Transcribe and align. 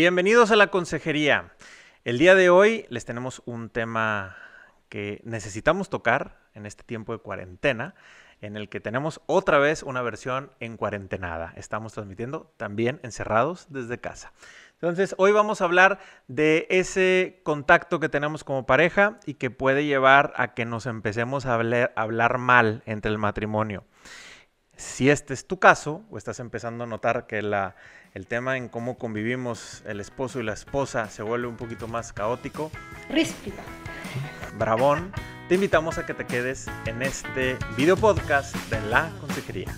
Bienvenidos 0.00 0.50
a 0.50 0.56
la 0.56 0.68
consejería. 0.68 1.52
El 2.06 2.16
día 2.16 2.34
de 2.34 2.48
hoy 2.48 2.86
les 2.88 3.04
tenemos 3.04 3.42
un 3.44 3.68
tema 3.68 4.34
que 4.88 5.20
necesitamos 5.24 5.90
tocar 5.90 6.38
en 6.54 6.64
este 6.64 6.84
tiempo 6.84 7.12
de 7.12 7.18
cuarentena, 7.18 7.94
en 8.40 8.56
el 8.56 8.70
que 8.70 8.80
tenemos 8.80 9.20
otra 9.26 9.58
vez 9.58 9.82
una 9.82 10.00
versión 10.00 10.52
en 10.58 10.78
cuarentenada. 10.78 11.52
Estamos 11.54 11.92
transmitiendo 11.92 12.50
también 12.56 12.98
encerrados 13.02 13.66
desde 13.68 14.00
casa. 14.00 14.32
Entonces, 14.72 15.14
hoy 15.18 15.32
vamos 15.32 15.60
a 15.60 15.66
hablar 15.66 15.98
de 16.28 16.66
ese 16.70 17.42
contacto 17.42 18.00
que 18.00 18.08
tenemos 18.08 18.42
como 18.42 18.64
pareja 18.64 19.20
y 19.26 19.34
que 19.34 19.50
puede 19.50 19.84
llevar 19.84 20.32
a 20.36 20.54
que 20.54 20.64
nos 20.64 20.86
empecemos 20.86 21.44
a 21.44 21.52
hablar, 21.56 21.92
hablar 21.94 22.38
mal 22.38 22.82
entre 22.86 23.12
el 23.12 23.18
matrimonio. 23.18 23.84
Si 24.80 25.10
este 25.10 25.34
es 25.34 25.46
tu 25.46 25.58
caso, 25.58 26.04
o 26.10 26.16
estás 26.16 26.40
empezando 26.40 26.84
a 26.84 26.86
notar 26.86 27.26
que 27.26 27.42
la, 27.42 27.76
el 28.14 28.26
tema 28.26 28.56
en 28.56 28.70
cómo 28.70 28.96
convivimos 28.96 29.82
el 29.86 30.00
esposo 30.00 30.40
y 30.40 30.42
la 30.42 30.54
esposa 30.54 31.10
se 31.10 31.22
vuelve 31.22 31.48
un 31.48 31.56
poquito 31.56 31.86
más 31.86 32.14
caótico, 32.14 32.70
Ríspida. 33.10 33.62
bravón, 34.58 35.12
te 35.50 35.56
invitamos 35.56 35.98
a 35.98 36.06
que 36.06 36.14
te 36.14 36.24
quedes 36.24 36.66
en 36.86 37.02
este 37.02 37.58
video 37.76 37.98
podcast 37.98 38.56
de 38.70 38.80
la 38.88 39.10
consejería. 39.20 39.68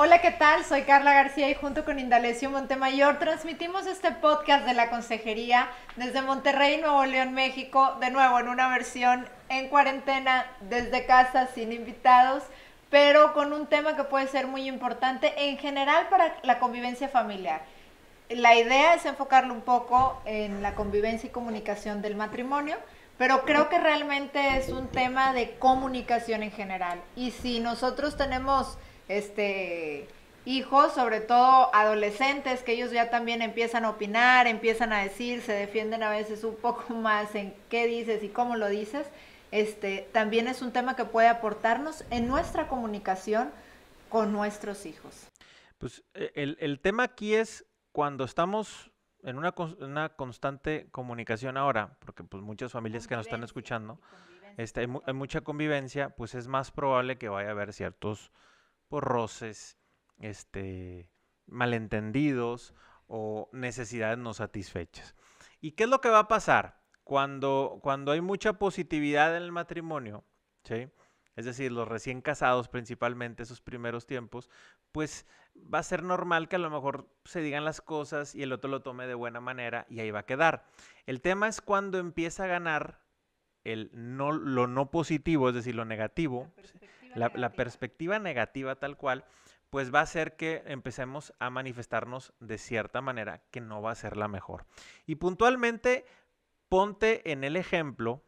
Hola, 0.00 0.20
¿qué 0.20 0.30
tal? 0.30 0.64
Soy 0.64 0.82
Carla 0.82 1.12
García 1.12 1.50
y 1.50 1.56
junto 1.56 1.84
con 1.84 1.98
Indalecio 1.98 2.50
Montemayor 2.50 3.18
transmitimos 3.18 3.84
este 3.88 4.12
podcast 4.12 4.64
de 4.64 4.72
la 4.72 4.90
consejería 4.90 5.70
desde 5.96 6.22
Monterrey, 6.22 6.80
Nuevo 6.80 7.04
León, 7.04 7.34
México, 7.34 7.96
de 8.00 8.12
nuevo 8.12 8.38
en 8.38 8.46
una 8.46 8.68
versión 8.68 9.28
en 9.48 9.68
cuarentena 9.68 10.46
desde 10.60 11.04
casa 11.04 11.48
sin 11.52 11.72
invitados, 11.72 12.44
pero 12.90 13.32
con 13.34 13.52
un 13.52 13.66
tema 13.66 13.96
que 13.96 14.04
puede 14.04 14.28
ser 14.28 14.46
muy 14.46 14.68
importante 14.68 15.32
en 15.48 15.58
general 15.58 16.06
para 16.10 16.36
la 16.44 16.60
convivencia 16.60 17.08
familiar. 17.08 17.62
La 18.28 18.54
idea 18.54 18.94
es 18.94 19.04
enfocarlo 19.04 19.52
un 19.52 19.62
poco 19.62 20.22
en 20.26 20.62
la 20.62 20.76
convivencia 20.76 21.26
y 21.26 21.32
comunicación 21.32 22.02
del 22.02 22.14
matrimonio, 22.14 22.76
pero 23.16 23.44
creo 23.44 23.68
que 23.68 23.80
realmente 23.80 24.58
es 24.58 24.68
un 24.68 24.86
tema 24.86 25.32
de 25.32 25.58
comunicación 25.58 26.44
en 26.44 26.52
general. 26.52 27.00
Y 27.16 27.32
si 27.32 27.58
nosotros 27.58 28.16
tenemos 28.16 28.78
este 29.08 30.06
hijos, 30.44 30.94
sobre 30.94 31.20
todo 31.20 31.74
adolescentes, 31.74 32.62
que 32.62 32.72
ellos 32.72 32.90
ya 32.90 33.10
también 33.10 33.42
empiezan 33.42 33.84
a 33.84 33.90
opinar, 33.90 34.46
empiezan 34.46 34.92
a 34.94 35.02
decir, 35.02 35.42
se 35.42 35.52
defienden 35.52 36.02
a 36.02 36.10
veces 36.10 36.42
un 36.44 36.56
poco 36.56 36.94
más 36.94 37.34
en 37.34 37.54
qué 37.68 37.86
dices 37.86 38.22
y 38.22 38.28
cómo 38.28 38.56
lo 38.56 38.68
dices, 38.68 39.06
este, 39.50 40.08
también 40.12 40.46
es 40.48 40.62
un 40.62 40.72
tema 40.72 40.96
que 40.96 41.04
puede 41.04 41.28
aportarnos 41.28 42.04
en 42.10 42.28
nuestra 42.28 42.66
comunicación 42.68 43.50
con 44.08 44.32
nuestros 44.32 44.86
hijos. 44.86 45.26
Pues 45.78 46.02
eh, 46.14 46.32
el, 46.34 46.56
el 46.60 46.80
tema 46.80 47.02
aquí 47.04 47.34
es 47.34 47.66
cuando 47.92 48.24
estamos 48.24 48.90
en 49.22 49.36
una, 49.36 49.54
una 49.80 50.08
constante 50.10 50.88
comunicación 50.90 51.56
ahora, 51.56 51.96
porque 51.98 52.24
pues 52.24 52.42
muchas 52.42 52.72
familias 52.72 53.06
que 53.06 53.16
nos 53.16 53.26
están 53.26 53.44
escuchando, 53.44 54.00
este, 54.56 54.80
hay, 54.80 54.86
mu- 54.86 55.02
hay 55.06 55.12
mucha 55.14 55.40
convivencia, 55.42 56.10
pues 56.10 56.34
es 56.34 56.48
más 56.48 56.70
probable 56.70 57.18
que 57.18 57.28
vaya 57.28 57.48
a 57.48 57.52
haber 57.52 57.72
ciertos 57.72 58.30
pues, 58.88 59.04
roces, 59.04 59.78
este, 60.18 61.10
malentendidos 61.46 62.74
o 63.06 63.48
necesidades 63.52 64.18
no 64.18 64.34
satisfechas. 64.34 65.14
¿Y 65.60 65.72
qué 65.72 65.84
es 65.84 65.90
lo 65.90 66.00
que 66.00 66.08
va 66.08 66.20
a 66.20 66.28
pasar 66.28 66.80
cuando, 67.04 67.78
cuando 67.82 68.12
hay 68.12 68.20
mucha 68.20 68.54
positividad 68.54 69.36
en 69.36 69.42
el 69.42 69.52
matrimonio? 69.52 70.24
¿sí? 70.64 70.88
Es 71.36 71.44
decir, 71.44 71.70
los 71.70 71.86
recién 71.86 72.20
casados 72.20 72.68
principalmente, 72.68 73.44
esos 73.44 73.60
primeros 73.60 74.06
tiempos, 74.06 74.50
pues 74.92 75.26
va 75.72 75.78
a 75.78 75.84
ser 75.84 76.02
normal 76.02 76.48
que 76.48 76.56
a 76.56 76.58
lo 76.58 76.70
mejor 76.70 77.08
se 77.24 77.40
digan 77.40 77.64
las 77.64 77.80
cosas 77.80 78.34
y 78.34 78.42
el 78.42 78.52
otro 78.52 78.68
lo 78.68 78.82
tome 78.82 79.06
de 79.06 79.14
buena 79.14 79.40
manera 79.40 79.86
y 79.88 80.00
ahí 80.00 80.10
va 80.10 80.20
a 80.20 80.26
quedar. 80.26 80.66
El 81.06 81.20
tema 81.20 81.48
es 81.48 81.60
cuando 81.60 81.98
empieza 81.98 82.44
a 82.44 82.48
ganar 82.48 83.00
el 83.62 83.90
no, 83.92 84.32
lo 84.32 84.66
no 84.66 84.90
positivo, 84.90 85.48
es 85.48 85.54
decir, 85.54 85.74
lo 85.74 85.84
negativo, 85.84 86.52
la, 87.14 87.30
la 87.34 87.52
perspectiva 87.52 88.18
negativa 88.18 88.76
tal 88.76 88.96
cual, 88.96 89.24
pues 89.70 89.92
va 89.92 90.00
a 90.00 90.02
hacer 90.02 90.36
que 90.36 90.62
empecemos 90.66 91.32
a 91.38 91.50
manifestarnos 91.50 92.32
de 92.40 92.58
cierta 92.58 93.00
manera 93.00 93.42
que 93.50 93.60
no 93.60 93.82
va 93.82 93.90
a 93.92 93.96
ser 93.96 94.16
la 94.16 94.28
mejor. 94.28 94.64
Y 95.06 95.16
puntualmente, 95.16 96.06
ponte 96.68 97.30
en 97.30 97.44
el 97.44 97.56
ejemplo, 97.56 98.22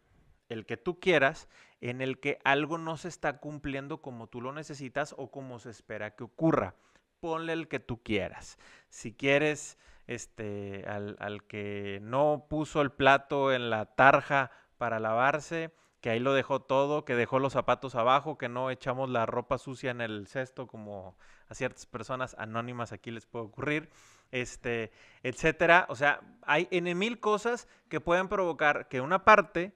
el 0.49 0.67
que 0.67 0.77
tú 0.77 1.01
quieras, 1.01 1.49
en 1.81 2.03
el 2.03 2.21
que 2.21 2.39
algo 2.45 2.77
no 2.77 2.97
se 2.97 3.09
está 3.09 3.39
cumpliendo 3.39 4.03
como 4.03 4.27
tú 4.27 4.41
lo 4.41 4.53
necesitas 4.53 5.15
o 5.17 5.31
como 5.31 5.59
se 5.59 5.71
espera 5.71 6.15
que 6.15 6.25
ocurra. 6.25 6.75
Ponle 7.21 7.53
el 7.53 7.69
que 7.69 7.81
tú 7.81 8.03
quieras. 8.03 8.59
Si 8.89 9.15
quieres, 9.15 9.79
este, 10.07 10.85
al, 10.87 11.17
al 11.21 11.45
que 11.45 12.01
no 12.03 12.47
puso 12.49 12.83
el 12.83 12.93
plato 12.93 13.53
en 13.53 13.71
la 13.71 13.87
tarja 13.87 14.51
para 14.79 14.99
lavarse, 14.99 15.73
que 16.01 16.11
ahí 16.11 16.19
lo 16.19 16.33
dejó 16.33 16.61
todo, 16.61 17.05
que 17.05 17.15
dejó 17.15 17.39
los 17.39 17.53
zapatos 17.53 17.95
abajo, 17.95 18.39
que 18.39 18.49
no 18.49 18.71
echamos 18.71 19.11
la 19.11 19.27
ropa 19.27 19.59
sucia 19.59 19.91
en 19.91 20.01
el 20.01 20.27
cesto 20.27 20.67
como 20.67 21.17
a 21.49 21.55
ciertas 21.55 21.87
personas 21.87 22.35
anónimas 22.39 22.93
aquí 22.93 23.11
les 23.11 23.27
puede 23.27 23.47
ocurrir, 23.47 23.91
este, 24.31 24.93
etcétera. 25.23 25.87
O 25.89 25.97
sea, 25.97 26.21
hay 26.43 26.69
en 26.71 26.97
mil 26.99 27.21
cosas 27.21 27.69
que 27.89 28.01
pueden 28.01 28.29
provocar 28.29 28.89
que 28.89 29.01
una 29.01 29.25
parte 29.25 29.75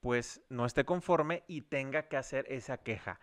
pues 0.00 0.42
no 0.48 0.66
esté 0.66 0.84
conforme 0.84 1.42
y 1.48 1.62
tenga 1.62 2.08
que 2.08 2.16
hacer 2.16 2.46
esa 2.48 2.78
queja. 2.78 3.18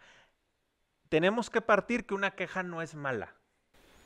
Tenemos 1.09 1.49
que 1.49 1.61
partir 1.61 2.05
que 2.05 2.15
una 2.15 2.31
queja 2.31 2.63
no 2.63 2.81
es 2.81 2.95
mala. 2.95 3.33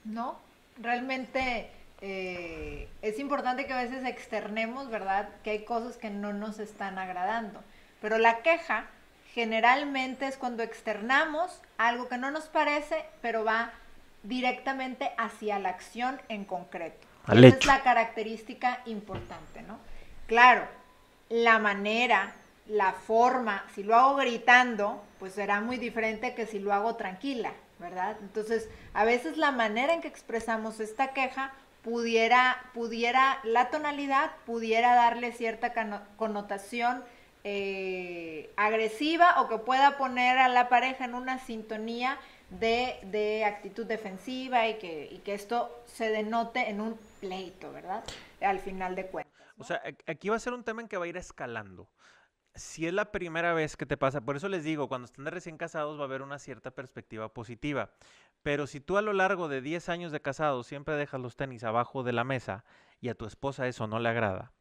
No, 0.03 0.39
realmente 0.81 1.71
eh, 2.01 2.87
es 3.01 3.19
importante 3.19 3.65
que 3.65 3.73
a 3.73 3.81
veces 3.81 4.05
externemos, 4.05 4.89
¿verdad? 4.89 5.29
Que 5.43 5.51
hay 5.51 5.65
cosas 5.65 5.97
que 5.97 6.09
no 6.09 6.33
nos 6.33 6.59
están 6.59 6.97
agradando. 6.97 7.61
Pero 8.01 8.17
la 8.17 8.41
queja 8.41 8.85
generalmente 9.33 10.27
es 10.27 10.37
cuando 10.37 10.63
externamos 10.63 11.61
algo 11.77 12.09
que 12.09 12.17
no 12.17 12.31
nos 12.31 12.45
parece, 12.45 13.05
pero 13.21 13.43
va 13.43 13.71
directamente 14.23 15.11
hacia 15.17 15.59
la 15.59 15.69
acción 15.69 16.21
en 16.29 16.45
concreto. 16.45 17.07
Al 17.25 17.43
Esa 17.43 17.57
es 17.57 17.65
la 17.65 17.83
característica 17.83 18.81
importante, 18.85 19.61
¿no? 19.61 19.77
Claro, 20.27 20.67
la 21.29 21.59
manera, 21.59 22.33
la 22.67 22.93
forma, 22.93 23.65
si 23.73 23.83
lo 23.83 23.95
hago 23.95 24.15
gritando, 24.15 25.03
pues 25.19 25.33
será 25.33 25.61
muy 25.61 25.77
diferente 25.77 26.33
que 26.33 26.47
si 26.47 26.59
lo 26.59 26.73
hago 26.73 26.95
tranquila, 26.95 27.53
¿verdad? 27.77 28.17
Entonces, 28.21 28.67
a 28.93 29.05
veces 29.05 29.37
la 29.37 29.51
manera 29.51 29.93
en 29.93 30.01
que 30.01 30.07
expresamos 30.07 30.79
esta 30.79 31.13
queja 31.13 31.53
pudiera, 31.83 32.63
pudiera, 32.73 33.39
la 33.43 33.69
tonalidad 33.69 34.31
pudiera 34.45 34.95
darle 34.95 35.31
cierta 35.31 35.73
connotación 36.17 37.03
eh, 37.43 38.51
agresiva 38.57 39.41
o 39.41 39.47
que 39.49 39.57
pueda 39.57 39.97
poner 39.97 40.37
a 40.37 40.49
la 40.49 40.69
pareja 40.69 41.05
en 41.05 41.13
una 41.15 41.39
sintonía 41.39 42.17
de, 42.49 42.99
de 43.03 43.45
actitud 43.45 43.85
defensiva 43.85 44.67
y 44.67 44.75
que, 44.79 45.07
y 45.11 45.19
que 45.19 45.33
esto 45.33 45.83
se 45.85 46.09
denote 46.09 46.69
en 46.69 46.81
un 46.81 46.99
pleito, 47.19 47.71
¿verdad? 47.71 48.03
Al 48.41 48.59
final 48.59 48.95
de 48.95 49.07
cuentas. 49.07 49.33
O 49.57 49.63
sea, 49.63 49.81
ac- 49.83 50.03
aquí 50.07 50.29
va 50.29 50.35
a 50.35 50.39
ser 50.39 50.53
un 50.53 50.63
tema 50.63 50.81
en 50.81 50.87
que 50.87 50.97
va 50.97 51.05
a 51.05 51.07
ir 51.07 51.17
escalando. 51.17 51.89
Si 52.55 52.87
es 52.87 52.93
la 52.93 53.11
primera 53.11 53.53
vez 53.53 53.77
que 53.77 53.85
te 53.85 53.97
pasa, 53.97 54.21
por 54.21 54.35
eso 54.35 54.49
les 54.49 54.63
digo, 54.63 54.87
cuando 54.89 55.05
están 55.05 55.25
recién 55.27 55.57
casados 55.57 55.97
va 55.97 56.03
a 56.03 56.05
haber 56.05 56.21
una 56.21 56.39
cierta 56.39 56.71
perspectiva 56.71 57.33
positiva. 57.33 57.91
Pero 58.43 58.67
si 58.67 58.79
tú 58.81 58.97
a 58.97 59.01
lo 59.01 59.13
largo 59.13 59.47
de 59.49 59.61
10 59.61 59.89
años 59.89 60.11
de 60.11 60.21
casados 60.21 60.67
siempre 60.67 60.95
dejas 60.95 61.21
los 61.21 61.35
tenis 61.35 61.63
abajo 61.63 62.03
de 62.03 62.13
la 62.13 62.23
mesa 62.23 62.65
y 63.01 63.09
a 63.09 63.15
tu 63.15 63.25
esposa 63.25 63.67
eso 63.67 63.87
no 63.87 63.99
le 63.99 64.09
agrada, 64.09 64.53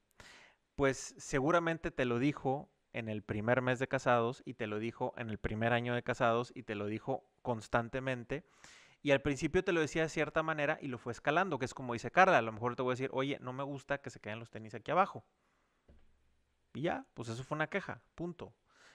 pues 0.78 1.16
seguramente 1.18 1.90
te 1.90 2.04
lo 2.04 2.20
dijo 2.20 2.70
en 2.92 3.08
el 3.08 3.24
primer 3.24 3.62
mes 3.62 3.80
de 3.80 3.88
casados 3.88 4.44
y 4.44 4.54
te 4.54 4.68
lo 4.68 4.78
dijo 4.78 5.12
en 5.16 5.28
el 5.28 5.36
primer 5.36 5.72
año 5.72 5.92
de 5.92 6.04
casados 6.04 6.52
y 6.54 6.62
te 6.62 6.76
lo 6.76 6.86
dijo 6.86 7.28
constantemente. 7.42 8.44
Y 9.02 9.10
al 9.10 9.20
principio 9.20 9.64
te 9.64 9.72
lo 9.72 9.80
decía 9.80 10.02
de 10.02 10.08
cierta 10.08 10.44
manera 10.44 10.78
y 10.80 10.86
lo 10.86 10.98
fue 10.98 11.10
escalando, 11.10 11.58
que 11.58 11.64
es 11.64 11.74
como 11.74 11.94
dice 11.94 12.12
Carla, 12.12 12.38
a 12.38 12.42
lo 12.42 12.52
mejor 12.52 12.76
te 12.76 12.82
voy 12.82 12.92
a 12.92 12.94
decir, 12.94 13.10
oye, 13.12 13.38
no 13.40 13.52
me 13.52 13.64
gusta 13.64 13.98
que 13.98 14.10
se 14.10 14.20
queden 14.20 14.38
los 14.38 14.50
tenis 14.50 14.72
aquí 14.72 14.92
abajo. 14.92 15.24
Y 16.74 16.82
ya, 16.82 17.04
pues 17.14 17.28
eso 17.28 17.42
fue 17.42 17.56
una 17.56 17.66
queja, 17.68 18.00
punto. 18.14 18.54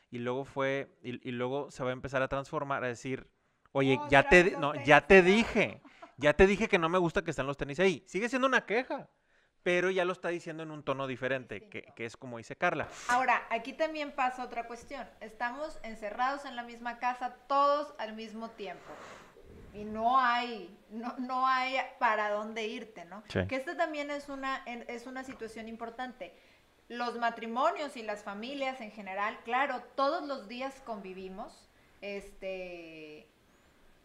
Y 0.09 0.19
luego 0.19 0.45
fue, 0.45 0.97
y, 1.01 1.27
y 1.27 1.31
luego 1.33 1.69
se 1.69 1.83
va 1.83 1.89
a 1.89 1.93
empezar 1.93 2.21
a 2.21 2.29
transformar 2.29 2.85
a 2.85 2.87
decir, 2.87 3.27
oye, 3.73 3.97
No, 3.97 4.09
ya 4.09 4.29
te, 4.29 4.51
no, 4.57 4.73
ya 4.85 5.05
te 5.05 5.17
abajo". 5.17 5.31
dije, 5.31 5.81
ya 6.17 6.33
te 6.33 6.47
dije 6.47 6.69
que 6.69 6.79
no 6.79 6.87
me 6.87 6.97
gusta 6.99 7.23
que 7.23 7.31
estén 7.31 7.45
los 7.47 7.57
tenis 7.57 7.79
ahí. 7.81 8.03
Sigue 8.07 8.29
siendo 8.29 8.47
una 8.47 8.65
queja, 8.65 9.09
pero 9.63 9.89
ya 9.89 10.03
lo 10.03 10.11
está 10.11 10.27
diciendo 10.27 10.63
en 10.63 10.71
un 10.71 10.83
tono 10.83 11.07
diferente, 11.07 11.69
que, 11.69 11.93
es 11.97 12.17
como 12.17 12.37
dice 12.37 12.55
Carla. 12.57 12.87
Ahora, 13.07 13.47
aquí 13.49 13.71
también 13.73 14.11
pasa 14.11 14.43
otra 14.43 14.67
cuestión. 14.67 15.07
Estamos 15.21 15.79
encerrados 15.83 16.45
en 16.45 16.57
la 16.57 16.63
misma 16.63 16.99
casa 16.99 17.35
todos 17.47 17.95
al 17.97 18.13
mismo 18.13 18.49
tiempo. 18.51 18.91
Y 19.73 19.85
no 19.85 20.19
hay, 20.19 20.77
no, 20.89 21.15
no 21.17 21.47
hay 21.47 21.77
para 21.97 22.29
dónde 22.29 22.67
irte, 22.67 23.05
¿no? 23.05 23.23
Sí. 23.29 23.39
Que 23.47 23.55
esta 23.55 23.75
también 23.75 24.11
es 24.11 24.29
una, 24.29 24.63
es 24.65 25.07
una 25.07 25.23
situación 25.23 25.67
importante. 25.67 26.35
los 26.89 27.17
matrimonios 27.17 27.95
y 27.95 28.03
las 28.03 28.23
familias 28.23 28.81
en 28.81 28.91
general, 28.91 29.39
claro, 29.45 29.81
todos 29.95 30.27
los 30.27 30.49
días 30.49 30.81
convivimos, 30.85 31.69
este, 32.01 33.32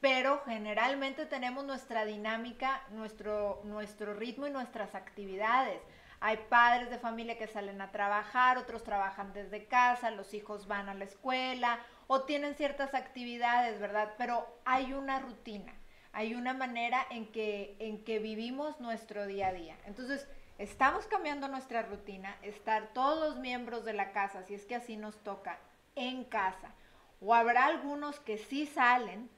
pero 0.01 0.43
generalmente 0.47 1.27
tenemos 1.27 1.65
nuestra 1.65 2.05
dinámica, 2.05 2.83
nuestro, 2.91 3.61
nuestro 3.65 4.15
ritmo 4.15 4.47
y 4.47 4.51
nuestras 4.51 4.95
actividades. 4.95 5.81
Hay 6.21 6.37
padres 6.49 6.91
de 6.91 6.99
familia 6.99 7.39
que 7.39 7.47
salen 7.47 7.81
a 7.81 7.91
trabajar, 7.91 8.59
otros 8.59 8.83
trabajan 8.83 9.33
desde 9.33 9.67
casa, 9.67 10.11
los 10.11 10.35
hijos 10.35 10.67
van 10.67 10.89
a 10.89 10.95
la 10.95 11.05
escuela 11.05 11.79
o 12.07 12.23
tienen 12.23 12.55
ciertas 12.55 12.95
actividades, 12.95 13.79
¿verdad? 13.79 14.15
Pero 14.19 14.47
hay 14.65 14.93
una 14.95 15.21
rutina, 15.21 15.75
hay 16.13 16.35
una 16.35 16.55
manera 16.55 17.07
en 17.11 17.31
que, 17.31 17.77
en 17.79 18.03
que 18.05 18.19
vivimos 18.19 18.81
nuestro 18.81 19.27
día 19.27 19.49
a 19.49 19.53
día. 19.53 19.77
Entonces, 19.85 20.27
estamos 20.59 21.07
cambiando 21.07 21.47
nuestra 21.49 21.83
rutina, 21.83 22.37
estar 22.43 22.89
todos 22.95 23.21
los 23.21 23.39
miembros 23.39 23.85
de 23.85 23.93
la 23.93 24.11
casa, 24.13 24.43
si 24.43 24.55
es 24.55 24.65
que 24.65 24.75
así 24.75 24.97
nos 24.97 25.17
toca, 25.23 25.59
en 25.95 26.25
casa. 26.25 26.73
O 27.21 27.35
habrá 27.35 27.67
algunos 27.67 28.19
que 28.21 28.39
sí 28.39 28.67
salen, 28.67 29.31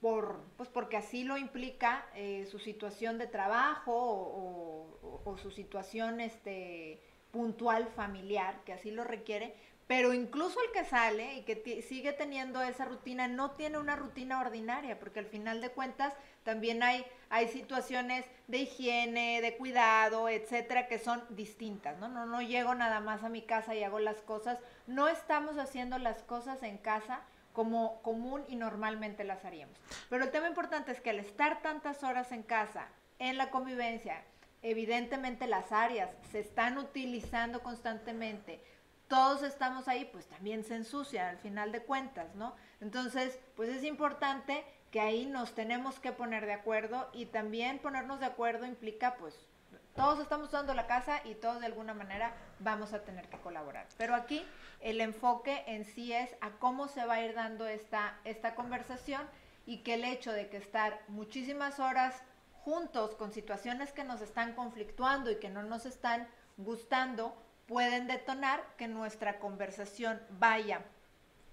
por, 0.00 0.40
pues 0.56 0.68
porque 0.68 0.96
así 0.96 1.24
lo 1.24 1.36
implica 1.36 2.06
eh, 2.14 2.46
su 2.50 2.58
situación 2.58 3.18
de 3.18 3.26
trabajo 3.26 3.92
o, 3.94 5.36
su 5.42 5.50
situación 5.50 6.20
este, 6.20 7.00
puntual 7.30 7.88
familiar, 7.88 8.62
que 8.64 8.72
así 8.72 8.90
lo 8.90 9.04
requiere, 9.04 9.54
pero 9.86 10.12
incluso 10.12 10.58
el 10.62 10.72
que 10.72 10.88
sale 10.88 11.34
y 11.34 11.42
que 11.42 11.82
sigue 11.82 12.12
teniendo 12.12 12.62
esa 12.62 12.84
rutina 12.84 13.28
no 13.28 13.52
tiene 13.52 13.78
una 13.78 13.96
rutina 13.96 14.40
ordinaria, 14.40 14.98
porque 14.98 15.20
al 15.20 15.26
final 15.26 15.60
de 15.60 15.70
cuentas 15.70 16.14
también 16.42 16.82
hay, 16.82 17.04
hay 17.28 17.48
situaciones 17.48 18.24
de 18.48 18.58
higiene, 18.58 19.40
de 19.42 19.56
cuidado, 19.56 20.28
etcétera, 20.28 20.88
que 20.88 20.98
son 20.98 21.22
distintas, 21.30 21.98
¿no? 21.98 22.08
¿no? 22.08 22.24
No 22.26 22.40
llego 22.40 22.74
nada 22.74 23.00
más 23.00 23.22
a 23.22 23.28
mi 23.28 23.42
casa 23.42 23.74
y 23.74 23.84
hago 23.84 23.98
las 23.98 24.22
cosas, 24.22 24.58
no 24.86 25.08
estamos 25.08 25.58
haciendo 25.58 25.98
las 25.98 26.22
cosas 26.22 26.62
en 26.62 26.78
casa 26.78 27.22
como 27.56 28.02
común 28.02 28.44
y 28.48 28.56
normalmente 28.56 29.24
las 29.24 29.46
haríamos. 29.46 29.78
Pero 30.10 30.24
el 30.24 30.30
tema 30.30 30.46
importante 30.46 30.92
es 30.92 31.00
que 31.00 31.08
al 31.08 31.20
estar 31.20 31.62
tantas 31.62 32.02
horas 32.02 32.30
en 32.30 32.42
casa, 32.42 32.88
en 33.18 33.38
la 33.38 33.48
convivencia, 33.48 34.22
evidentemente 34.60 35.46
las 35.46 35.72
áreas 35.72 36.10
se 36.30 36.40
están 36.40 36.76
utilizando 36.76 37.62
constantemente, 37.62 38.60
todos 39.08 39.42
estamos 39.42 39.88
ahí, 39.88 40.04
pues 40.12 40.26
también 40.26 40.64
se 40.64 40.74
ensucia 40.74 41.30
al 41.30 41.38
final 41.38 41.72
de 41.72 41.80
cuentas, 41.80 42.34
¿no? 42.34 42.54
Entonces, 42.82 43.38
pues 43.54 43.70
es 43.70 43.84
importante 43.84 44.62
que 44.90 45.00
ahí 45.00 45.24
nos 45.24 45.54
tenemos 45.54 45.98
que 45.98 46.12
poner 46.12 46.44
de 46.44 46.52
acuerdo 46.52 47.08
y 47.14 47.24
también 47.24 47.78
ponernos 47.78 48.20
de 48.20 48.26
acuerdo 48.26 48.66
implica 48.66 49.14
pues 49.14 49.34
todos 49.96 50.20
estamos 50.20 50.48
usando 50.48 50.74
la 50.74 50.86
casa 50.86 51.20
y 51.24 51.34
todos 51.34 51.60
de 51.60 51.66
alguna 51.66 51.94
manera 51.94 52.34
vamos 52.60 52.92
a 52.92 53.02
tener 53.02 53.28
que 53.28 53.38
colaborar. 53.38 53.86
Pero 53.96 54.14
aquí 54.14 54.46
el 54.80 55.00
enfoque 55.00 55.64
en 55.66 55.84
sí 55.84 56.12
es 56.12 56.30
a 56.42 56.50
cómo 56.52 56.86
se 56.86 57.04
va 57.06 57.14
a 57.14 57.22
ir 57.22 57.34
dando 57.34 57.66
esta, 57.66 58.18
esta 58.24 58.54
conversación 58.54 59.22
y 59.64 59.78
que 59.78 59.94
el 59.94 60.04
hecho 60.04 60.32
de 60.32 60.48
que 60.48 60.58
estar 60.58 61.00
muchísimas 61.08 61.80
horas 61.80 62.22
juntos 62.52 63.14
con 63.14 63.32
situaciones 63.32 63.92
que 63.92 64.04
nos 64.04 64.20
están 64.20 64.54
conflictuando 64.54 65.30
y 65.30 65.36
que 65.36 65.48
no 65.48 65.62
nos 65.62 65.86
están 65.86 66.28
gustando, 66.58 67.34
pueden 67.66 68.06
detonar 68.06 68.62
que 68.76 68.88
nuestra 68.88 69.38
conversación 69.38 70.20
vaya 70.30 70.82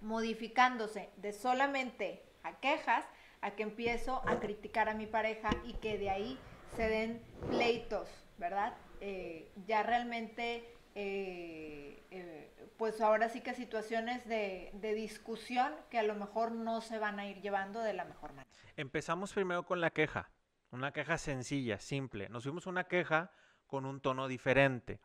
modificándose 0.02 1.10
de 1.18 1.32
solamente 1.32 2.24
a 2.44 2.60
quejas 2.60 3.06
a 3.42 3.52
que 3.52 3.64
empiezo 3.64 4.22
a 4.28 4.40
criticar 4.40 4.90
a 4.90 4.94
mi 4.94 5.08
pareja 5.08 5.50
y 5.66 5.74
que 5.74 5.98
de 5.98 6.10
ahí 6.10 6.40
se 6.76 6.88
den 6.88 7.22
pleitos 7.50 8.23
¿verdad? 8.38 8.74
Eh, 9.02 9.52
ya 9.68 9.84
realmente, 9.84 10.76
eh, 10.96 12.04
eh, 12.12 12.52
pues 12.78 13.02
ahora 13.02 13.30
sí 13.30 13.42
que 13.42 13.54
situaciones 13.54 14.28
de, 14.28 14.72
de, 14.74 14.94
discusión 14.94 15.74
que 15.90 16.00
a 16.00 16.04
lo 16.04 16.16
mejor 16.16 16.52
no 16.52 16.82
se 16.82 17.00
van 17.00 17.20
a 17.20 17.28
ir 17.28 17.42
llevando 17.42 17.82
de 17.82 17.94
la 17.94 18.06
mejor 18.06 18.34
manera. 18.34 18.50
Empezamos 18.76 19.34
primero 19.34 19.64
con 19.64 19.82
la 19.82 19.92
queja, 19.92 20.30
una 20.72 20.92
queja 20.92 21.18
sencilla, 21.18 21.80
simple. 21.80 22.30
Nos 22.30 22.44
fuimos 22.44 22.68
una 22.68 22.86
queja 22.86 23.32
con 23.68 23.86
un 23.86 24.02
tono 24.02 24.28
diferente. 24.28 25.00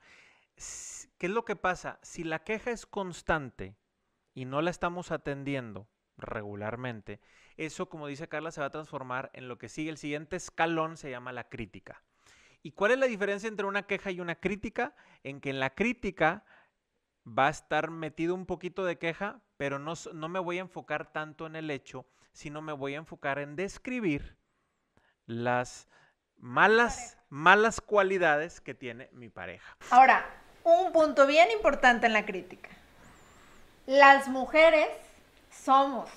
¿Qué 0.56 1.26
es 1.26 1.32
lo 1.32 1.44
que 1.44 1.56
pasa? 1.56 1.98
Si 2.02 2.25
la 2.25 2.40
queja 2.40 2.70
es 2.70 2.86
constante 2.86 3.76
y 4.34 4.44
no 4.44 4.62
la 4.62 4.70
estamos 4.70 5.10
atendiendo 5.10 5.88
regularmente, 6.16 7.20
eso, 7.56 7.88
como 7.88 8.06
dice 8.06 8.28
Carla, 8.28 8.50
se 8.50 8.60
va 8.60 8.66
a 8.66 8.70
transformar 8.70 9.30
en 9.34 9.48
lo 9.48 9.58
que 9.58 9.69
sigue. 9.69 9.90
El 9.90 9.98
siguiente 9.98 10.36
escalón 10.36 10.96
se 10.96 11.10
llama 11.10 11.32
la 11.32 11.48
crítica. 11.48 12.02
¿Y 12.62 12.72
cuál 12.72 12.93
es 12.93 12.99
la 12.99 13.06
diferencia 13.06 13.49
entre 13.49 13.66
una 13.66 13.84
queja 13.84 14.10
y 14.10 14.20
una 14.20 14.34
crítica? 14.34 14.94
En 15.22 15.40
que 15.40 15.50
en 15.50 15.60
la 15.60 15.70
crítica 15.70 16.44
va 17.26 17.49
a 17.49 17.50
estar 17.50 17.90
metido 17.90 18.34
un 18.34 18.46
poquito 18.46 18.84
de 18.84 18.99
queja, 18.99 19.40
pero 19.56 19.78
no, 19.78 19.94
no 20.14 20.28
me 20.28 20.38
voy 20.38 20.58
a 20.58 20.62
enfocar 20.62 21.12
tanto 21.12 21.46
en 21.46 21.56
el 21.56 21.70
hecho, 21.70 22.06
sino 22.32 22.62
me 22.62 22.72
voy 22.72 22.94
a 22.94 22.99
enfocar 22.99 23.38
en 23.38 23.56
describir 23.56 24.37
las 25.26 25.88
malas, 26.37 27.19
malas 27.28 27.81
cualidades 27.81 28.61
que 28.61 28.75
tiene 28.75 29.08
mi 29.12 29.28
pareja. 29.28 29.76
Ahora, 29.90 30.26
un 30.64 30.93
punto 30.93 31.26
bien 31.26 31.50
importante 31.50 32.06
en 32.06 32.12
la 32.12 32.25
crítica. 32.25 32.70
Las 33.87 34.28
mujeres 34.28 34.88
somos, 35.50 36.11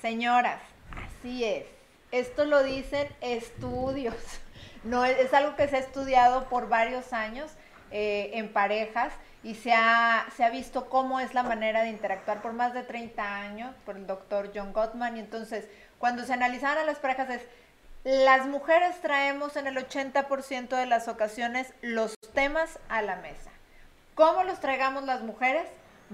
señoras, 0.00 0.60
así 0.92 1.44
es. 1.44 1.66
Esto 2.10 2.44
lo 2.44 2.62
dicen 2.62 3.08
estudios. 3.20 4.40
No, 4.84 5.04
es 5.04 5.32
algo 5.34 5.56
que 5.56 5.68
se 5.68 5.76
ha 5.76 5.80
estudiado 5.80 6.44
por 6.48 6.68
varios 6.68 7.12
años 7.12 7.50
eh, 7.90 8.30
en 8.34 8.52
parejas 8.52 9.12
y 9.42 9.54
se 9.54 9.72
ha, 9.72 10.26
se 10.36 10.44
ha 10.44 10.50
visto 10.50 10.88
cómo 10.88 11.20
es 11.20 11.34
la 11.34 11.42
manera 11.42 11.82
de 11.82 11.88
interactuar 11.88 12.40
por 12.40 12.52
más 12.52 12.72
de 12.72 12.82
30 12.82 13.36
años 13.36 13.74
por 13.84 13.96
el 13.96 14.06
doctor 14.06 14.52
John 14.54 14.72
Gottman. 14.72 15.16
Y 15.16 15.20
entonces, 15.20 15.66
cuando 15.98 16.24
se 16.24 16.32
analizaban 16.32 16.78
a 16.78 16.84
las 16.84 16.98
parejas 16.98 17.30
es, 17.30 17.42
las 18.04 18.46
mujeres 18.46 19.00
traemos 19.02 19.56
en 19.56 19.66
el 19.66 19.76
80% 19.76 20.68
de 20.68 20.86
las 20.86 21.08
ocasiones 21.08 21.72
los 21.82 22.14
temas 22.32 22.78
a 22.88 23.02
la 23.02 23.16
mesa. 23.16 23.50
¿Cómo 24.14 24.42
los 24.44 24.60
traigamos 24.60 25.04
las 25.04 25.22
mujeres? 25.22 25.66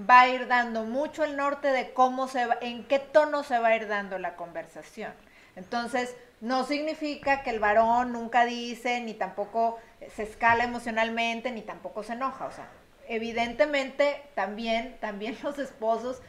Va 0.09 0.21
a 0.21 0.27
ir 0.27 0.47
dando 0.47 0.83
mucho 0.83 1.23
el 1.23 1.37
norte 1.37 1.69
de 1.69 1.93
cómo 1.93 2.27
se 2.27 2.45
va, 2.45 2.57
en 2.61 2.83
qué 2.85 2.99
tono 2.99 3.43
se 3.43 3.59
va 3.59 3.69
a 3.69 3.75
ir 3.75 3.87
dando 3.87 4.19
la 4.19 4.35
conversación. 4.35 5.13
Entonces, 5.55 6.15
no 6.39 6.63
significa 6.65 7.41
que 7.41 7.49
el 7.49 7.59
varón 7.59 8.13
nunca 8.13 8.45
dice, 8.45 9.01
ni 9.01 9.13
tampoco 9.13 9.77
se 10.15 10.23
escala 10.23 10.63
emocionalmente, 10.63 11.51
ni 11.51 11.61
tampoco 11.61 12.03
se 12.03 12.13
enoja. 12.13 12.45
O 12.45 12.51
sea, 12.51 12.69
evidentemente 13.07 14.29
también, 14.35 14.97
también 14.99 15.37
los 15.43 15.57
esposos 15.59 16.21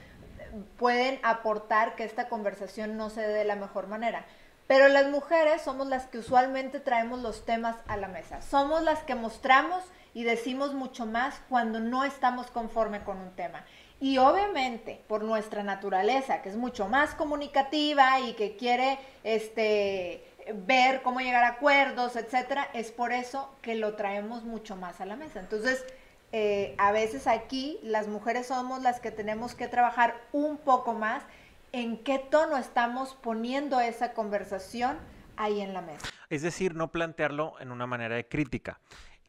pueden 0.79 1.21
aportar 1.23 1.95
que 1.95 2.05
esta 2.05 2.29
conversación 2.29 2.97
no 2.97 3.11
se 3.11 3.21
dé 3.21 3.35
de 3.35 3.45
la 3.45 3.57
mejor 3.57 3.87
manera. 3.87 4.25
Pero 4.67 4.89
las 4.89 5.09
mujeres 5.09 5.63
somos 5.63 5.87
las 5.87 6.07
que 6.07 6.19
usualmente 6.19 6.79
traemos 6.79 7.21
los 7.21 7.47
temas 7.47 7.77
a 7.87 7.97
la 7.97 8.09
mesa. 8.09 8.43
Somos 8.43 8.83
las 8.83 9.03
que 9.03 9.15
mostramos 9.15 9.83
y 10.13 10.25
decimos 10.25 10.75
mucho 10.75 11.07
más 11.07 11.41
cuando 11.49 11.81
no 11.81 12.05
estamos 12.05 12.51
conforme 12.51 13.03
con 13.03 13.19
un 13.19 13.35
tema. 13.35 13.65
Y 14.01 14.19
obviamente, 14.19 15.03
por 15.09 15.25
nuestra 15.25 15.63
naturaleza, 15.63 16.41
que 16.43 16.51
es 16.51 16.57
mucho 16.57 16.89
más 16.89 17.15
comunicativa 17.15 18.21
y 18.21 18.35
que 18.35 18.57
quiere 18.57 18.99
este, 19.25 20.25
ver 20.55 21.03
cómo 21.03 21.21
llegar 21.21 21.45
a 21.45 21.49
acuerdos, 21.49 22.15
etcétera, 22.15 22.69
es 22.75 22.93
por 22.93 23.13
eso 23.13 23.53
que 23.61 23.75
lo 23.75 23.95
traemos 23.95 24.45
mucho 24.45 24.77
más 24.77 25.01
a 25.01 25.07
la 25.07 25.17
mesa. 25.17 25.41
Entonces, 25.41 25.85
eh, 26.31 26.75
a 26.79 26.93
veces 26.93 27.27
aquí 27.27 27.79
las 27.83 28.07
mujeres 28.07 28.47
somos 28.47 28.83
las 28.83 29.01
que 29.01 29.11
tenemos 29.11 29.55
que 29.55 29.67
trabajar 29.67 30.21
un 30.33 30.59
poco 30.59 30.93
más 30.95 31.25
en 31.73 31.99
qué 31.99 32.19
tono 32.19 32.57
estamos 32.57 33.15
poniendo 33.15 33.81
esa 33.81 34.13
conversación 34.13 34.99
ahí 35.37 35.61
en 35.61 35.75
la 35.75 35.83
mesa. 35.83 36.07
Es 36.31 36.43
decir, 36.43 36.75
no 36.75 36.93
plantearlo 36.93 37.55
en 37.61 37.73
una 37.73 37.87
manera 37.87 38.17
de 38.17 38.29
crítica. 38.29 38.81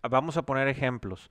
Vamos 0.01 0.37
a 0.37 0.43
poner 0.43 0.67
ejemplos. 0.67 1.29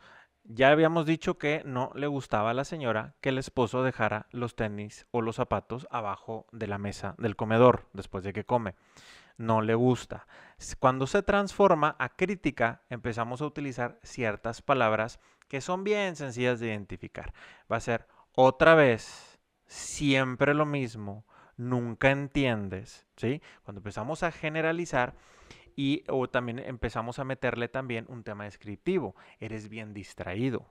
Ya 0.51 0.71
habíamos 0.71 1.05
dicho 1.05 1.37
que 1.37 1.61
no 1.67 1.93
le 1.95 2.07
gustaba 2.07 2.53
a 2.53 2.55
la 2.55 2.65
señora 2.65 3.15
que 3.21 3.29
el 3.29 3.37
esposo 3.37 3.83
dejara 3.83 4.29
los 4.31 4.57
tenis 4.57 5.07
o 5.11 5.21
los 5.21 5.37
zapatos 5.37 5.87
abajo 5.91 6.47
de 6.53 6.67
la 6.67 6.79
mesa 6.79 7.15
del 7.19 7.37
comedor 7.37 7.87
después 7.93 8.25
de 8.25 8.33
que 8.33 8.47
come. 8.47 8.75
No 9.37 9.61
le 9.61 9.75
gusta. 9.75 10.27
Cuando 10.81 11.07
se 11.07 11.23
transforma 11.23 11.97
a 11.99 12.17
crítica, 12.17 12.81
empezamos 12.89 13.43
a 13.43 13.45
utilizar 13.45 14.01
ciertas 14.03 14.63
palabras 14.63 15.21
que 15.49 15.61
son 15.61 15.85
bien 15.85 16.17
sencillas 16.17 16.61
de 16.61 16.69
identificar. 16.69 17.35
Va 17.71 17.77
a 17.77 17.81
ser 17.81 18.07
otra 18.33 18.75
vez, 18.75 19.39
siempre 19.67 20.55
lo 20.55 20.65
mismo, 20.65 21.27
nunca 21.59 22.11
entiendes, 22.11 23.07
¿sí? 23.19 23.43
Cuando 23.65 23.81
empezamos 23.81 24.23
a 24.23 24.33
generalizar, 24.33 25.15
y 25.79 26.03
o 26.09 26.29
también 26.29 26.59
empezamos 26.59 27.21
a 27.21 27.25
meterle 27.25 27.69
también 27.69 28.05
un 28.09 28.25
tema 28.25 28.43
descriptivo. 28.43 29.15
Eres 29.39 29.69
bien 29.69 29.95
distraído. 29.95 30.67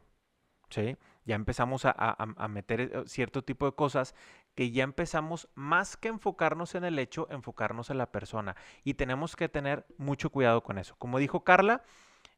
¿sí? 0.70 0.98
Ya 1.24 1.36
empezamos 1.36 1.86
a, 1.86 1.94
a, 1.98 2.48
meter 2.50 2.82
eh, 2.82 3.04
cierto 3.06 3.42
tipo 3.42 3.66
de 3.66 3.72
cosas 3.72 4.16
que 4.54 4.70
ya 4.72 4.84
empezamos 4.84 5.48
más 5.56 5.96
que 5.96 6.10
enfocarnos 6.10 6.76
en 6.76 6.84
el 6.84 7.00
hecho, 7.00 7.26
enfocarnos 7.32 7.90
en 7.90 8.00
la 8.00 8.12
persona. 8.12 8.58
Y 8.84 8.96
tenemos 8.96 9.38
que 9.38 9.48
tener 9.48 9.86
mucho 9.98 10.30
cuidado 10.30 10.62
con 10.62 10.78
eso. 10.78 10.98
Como 10.98 11.20
dijo 11.20 11.46
Carla, 11.46 11.84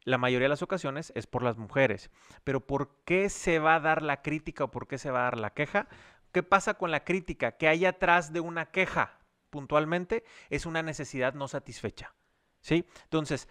la 0.04 0.18
mayoría 0.18 0.44
de 0.44 0.50
las 0.50 0.62
ocasiones 0.62 1.12
es 1.16 1.26
por 1.26 1.42
las 1.42 1.56
mujeres. 1.56 2.12
Pero 2.44 2.64
¿por 2.64 3.02
qué 3.04 3.30
se 3.30 3.58
va 3.58 3.74
a 3.74 3.80
dar 3.80 4.00
la 4.00 4.22
crítica 4.22 4.62
o 4.62 4.70
por 4.70 4.86
qué 4.86 4.96
se 4.96 5.10
va 5.10 5.22
a 5.22 5.24
dar 5.24 5.40
la 5.40 5.54
queja? 5.54 5.88
¿Qué 6.30 6.44
pasa 6.44 6.74
con 6.74 6.92
la 6.92 7.02
crítica? 7.02 7.56
Que 7.56 7.66
hay 7.66 7.84
atrás 7.84 8.32
de 8.32 8.38
una 8.38 8.66
queja 8.66 9.16
puntualmente 9.50 10.22
es 10.48 10.64
una 10.64 10.84
necesidad 10.84 11.34
no 11.34 11.48
satisfecha. 11.48 12.14
¿Sí? 12.60 12.86
Entonces, 13.04 13.48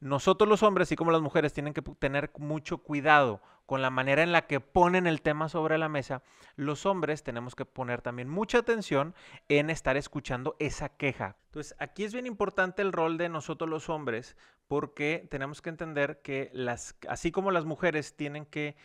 nosotros 0.00 0.48
los 0.48 0.62
hombres, 0.62 0.88
así 0.88 0.96
como 0.96 1.10
las 1.10 1.22
mujeres, 1.22 1.52
tienen 1.52 1.74
que 1.74 1.82
tener 1.82 2.30
mucho 2.38 2.78
cuidado 2.78 3.40
con 3.66 3.82
la 3.82 3.90
manera 3.90 4.22
en 4.22 4.32
la 4.32 4.46
que 4.46 4.60
ponen 4.60 5.06
el 5.06 5.20
tema 5.20 5.48
sobre 5.48 5.76
la 5.76 5.88
mesa. 5.88 6.22
Los 6.56 6.86
hombres 6.86 7.22
tenemos 7.22 7.54
que 7.54 7.64
poner 7.64 8.00
también 8.00 8.28
mucha 8.28 8.58
atención 8.58 9.14
en 9.48 9.70
estar 9.70 9.96
escuchando 9.96 10.56
esa 10.58 10.88
queja. 10.88 11.36
Entonces, 11.46 11.76
aquí 11.78 12.04
es 12.04 12.14
bien 12.14 12.26
importante 12.26 12.80
el 12.80 12.92
rol 12.92 13.18
de 13.18 13.28
nosotros 13.28 13.68
los 13.68 13.88
hombres 13.88 14.36
porque 14.68 15.26
tenemos 15.30 15.60
que 15.60 15.70
entender 15.70 16.20
que 16.22 16.50
las, 16.52 16.96
así 17.08 17.32
como 17.32 17.50
las 17.50 17.64
mujeres 17.64 18.16
tienen 18.16 18.46
que 18.46 18.76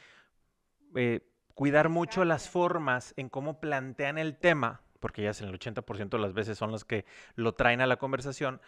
eh, 0.95 1.21
cuidar 1.53 1.89
mucho 1.89 2.25
las 2.25 2.49
formas 2.49 3.13
en 3.17 3.29
cómo 3.29 3.59
plantean 3.59 4.17
el 4.17 4.37
tema, 4.37 4.81
porque 4.99 5.21
ellas 5.21 5.41
en 5.41 5.49
el 5.49 5.59
80% 5.59 6.09
de 6.09 6.19
las 6.19 6.33
veces 6.33 6.57
son 6.57 6.71
las 6.71 6.83
que 6.85 7.05
lo 7.35 7.53
traen 7.53 7.81
a 7.81 7.87
la 7.87 7.97
conversación, 7.97 8.61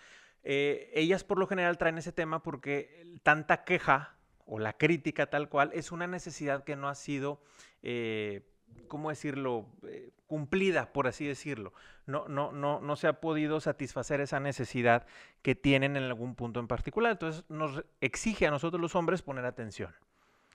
eh, 0.47 0.91
ellas 0.93 1.23
por 1.23 1.39
lo 1.39 1.47
general 1.47 1.79
traen 1.79 1.97
ese 1.97 2.11
tema 2.11 2.43
porque 2.43 3.17
tanta 3.23 3.63
queja 3.63 4.15
o 4.45 4.59
la 4.59 4.73
crítica 4.73 5.25
tal 5.25 5.49
cual 5.49 5.71
es 5.73 5.91
una 5.91 6.05
necesidad 6.05 6.63
que 6.63 6.75
no 6.75 6.87
ha 6.87 6.93
sido, 6.93 7.41
eh, 7.81 8.47
¿cómo 8.87 9.09
decirlo?, 9.09 9.65
eh, 9.87 10.11
cumplida, 10.27 10.93
por 10.93 11.07
así 11.07 11.25
decirlo. 11.25 11.73
No, 12.05 12.27
no, 12.27 12.51
no, 12.51 12.79
no 12.79 12.95
se 12.95 13.07
ha 13.07 13.19
podido 13.21 13.59
satisfacer 13.59 14.21
esa 14.21 14.39
necesidad 14.39 15.07
que 15.41 15.55
tienen 15.55 15.97
en 15.97 16.03
algún 16.03 16.35
punto 16.35 16.59
en 16.59 16.67
particular. 16.67 17.11
Entonces 17.11 17.43
nos 17.49 17.83
exige 17.99 18.45
a 18.45 18.51
nosotros 18.51 18.79
los 18.79 18.95
hombres 18.95 19.23
poner 19.23 19.45
atención, 19.45 19.95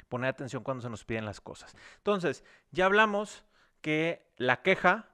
poner 0.09 0.31
atención 0.31 0.63
cuando 0.63 0.83
se 0.83 0.91
nos 0.91 1.05
piden 1.05 1.25
las 1.25 1.41
cosas. 1.41 1.75
Entonces, 1.97 2.45
ya 2.71 2.87
hablamos 2.87 3.45
que 3.81 4.25
la 4.37 4.63
queja, 4.63 5.09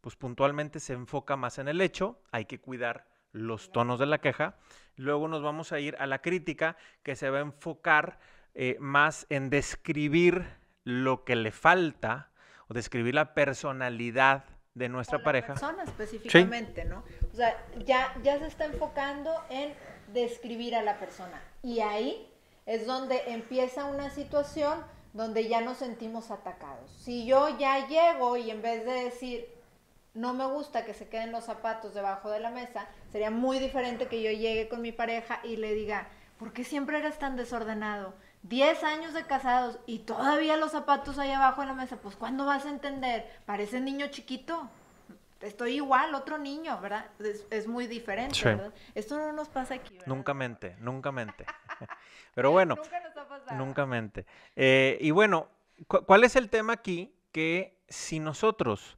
pues 0.00 0.16
puntualmente 0.16 0.80
se 0.80 0.94
enfoca 0.94 1.36
más 1.36 1.58
en 1.58 1.68
el 1.68 1.82
hecho, 1.82 2.22
hay 2.30 2.46
que 2.46 2.58
cuidar 2.58 3.06
los 3.34 3.72
tonos 3.72 3.98
de 3.98 4.06
la 4.06 4.18
queja. 4.18 4.56
Luego 4.96 5.28
nos 5.28 5.42
vamos 5.42 5.72
a 5.72 5.80
ir 5.80 5.96
a 5.98 6.06
la 6.06 6.22
crítica, 6.22 6.76
que 7.02 7.16
se 7.16 7.28
va 7.28 7.38
a 7.38 7.42
enfocar 7.42 8.18
eh, 8.54 8.76
más 8.80 9.26
en 9.28 9.50
describir 9.50 10.46
lo 10.84 11.24
que 11.24 11.36
le 11.36 11.50
falta 11.50 12.30
o 12.68 12.74
describir 12.74 13.14
la 13.14 13.34
personalidad 13.34 14.44
de 14.74 14.88
nuestra 14.88 15.22
pareja. 15.22 15.48
La 15.48 15.54
persona 15.54 15.82
específicamente, 15.82 16.84
¿no? 16.84 17.04
O 17.32 17.36
sea, 17.36 17.56
ya, 17.84 18.14
ya 18.22 18.38
se 18.38 18.46
está 18.46 18.64
enfocando 18.66 19.30
en 19.50 19.74
describir 20.12 20.74
a 20.76 20.82
la 20.82 20.98
persona. 20.98 21.42
Y 21.62 21.80
ahí 21.80 22.28
es 22.66 22.86
donde 22.86 23.20
empieza 23.26 23.84
una 23.84 24.10
situación 24.10 24.80
donde 25.12 25.48
ya 25.48 25.60
nos 25.60 25.78
sentimos 25.78 26.30
atacados. 26.30 26.90
Si 26.90 27.26
yo 27.26 27.56
ya 27.58 27.86
llego 27.86 28.36
y 28.36 28.50
en 28.50 28.62
vez 28.62 28.84
de 28.84 29.04
decir, 29.04 29.53
no 30.14 30.32
me 30.32 30.46
gusta 30.46 30.84
que 30.84 30.94
se 30.94 31.08
queden 31.08 31.32
los 31.32 31.44
zapatos 31.44 31.92
debajo 31.92 32.30
de 32.30 32.40
la 32.40 32.50
mesa, 32.50 32.86
sería 33.10 33.30
muy 33.30 33.58
diferente 33.58 34.06
que 34.06 34.22
yo 34.22 34.30
llegue 34.30 34.68
con 34.68 34.80
mi 34.80 34.92
pareja 34.92 35.40
y 35.42 35.56
le 35.56 35.74
diga, 35.74 36.08
¿por 36.38 36.52
qué 36.52 36.64
siempre 36.64 36.98
eres 36.98 37.18
tan 37.18 37.36
desordenado? 37.36 38.14
Diez 38.42 38.84
años 38.84 39.14
de 39.14 39.24
casados 39.24 39.78
y 39.86 40.00
todavía 40.00 40.56
los 40.56 40.72
zapatos 40.72 41.18
ahí 41.18 41.32
abajo 41.32 41.62
de 41.62 41.66
la 41.68 41.74
mesa, 41.74 41.96
pues 41.96 42.14
¿cuándo 42.14 42.46
vas 42.46 42.64
a 42.64 42.70
entender? 42.70 43.28
Parece 43.44 43.80
niño 43.80 44.06
chiquito. 44.08 44.68
Estoy 45.40 45.74
igual, 45.74 46.14
otro 46.14 46.38
niño, 46.38 46.80
¿verdad? 46.80 47.06
Es, 47.50 47.66
muy 47.66 47.86
diferente, 47.86 48.38
¿verdad? 48.44 48.72
Esto 48.94 49.18
no 49.18 49.32
nos 49.32 49.48
pasa 49.48 49.74
aquí, 49.74 49.94
¿verdad? 49.94 50.06
Nunca 50.06 50.32
mente, 50.32 50.76
nunca 50.78 51.12
mente. 51.12 51.44
Pero 52.34 52.50
bueno, 52.50 52.76
nunca 52.76 53.00
nos 53.00 53.16
ha 53.16 53.28
pasado. 53.28 53.58
Nunca 53.58 53.84
mente. 53.84 54.26
Eh, 54.56 54.96
y 55.00 55.10
bueno, 55.10 55.48
¿cuál 55.86 56.24
es 56.24 56.36
el 56.36 56.48
tema 56.48 56.74
aquí? 56.74 57.14
Que 57.30 57.78
si 57.88 58.20
nosotros 58.20 58.96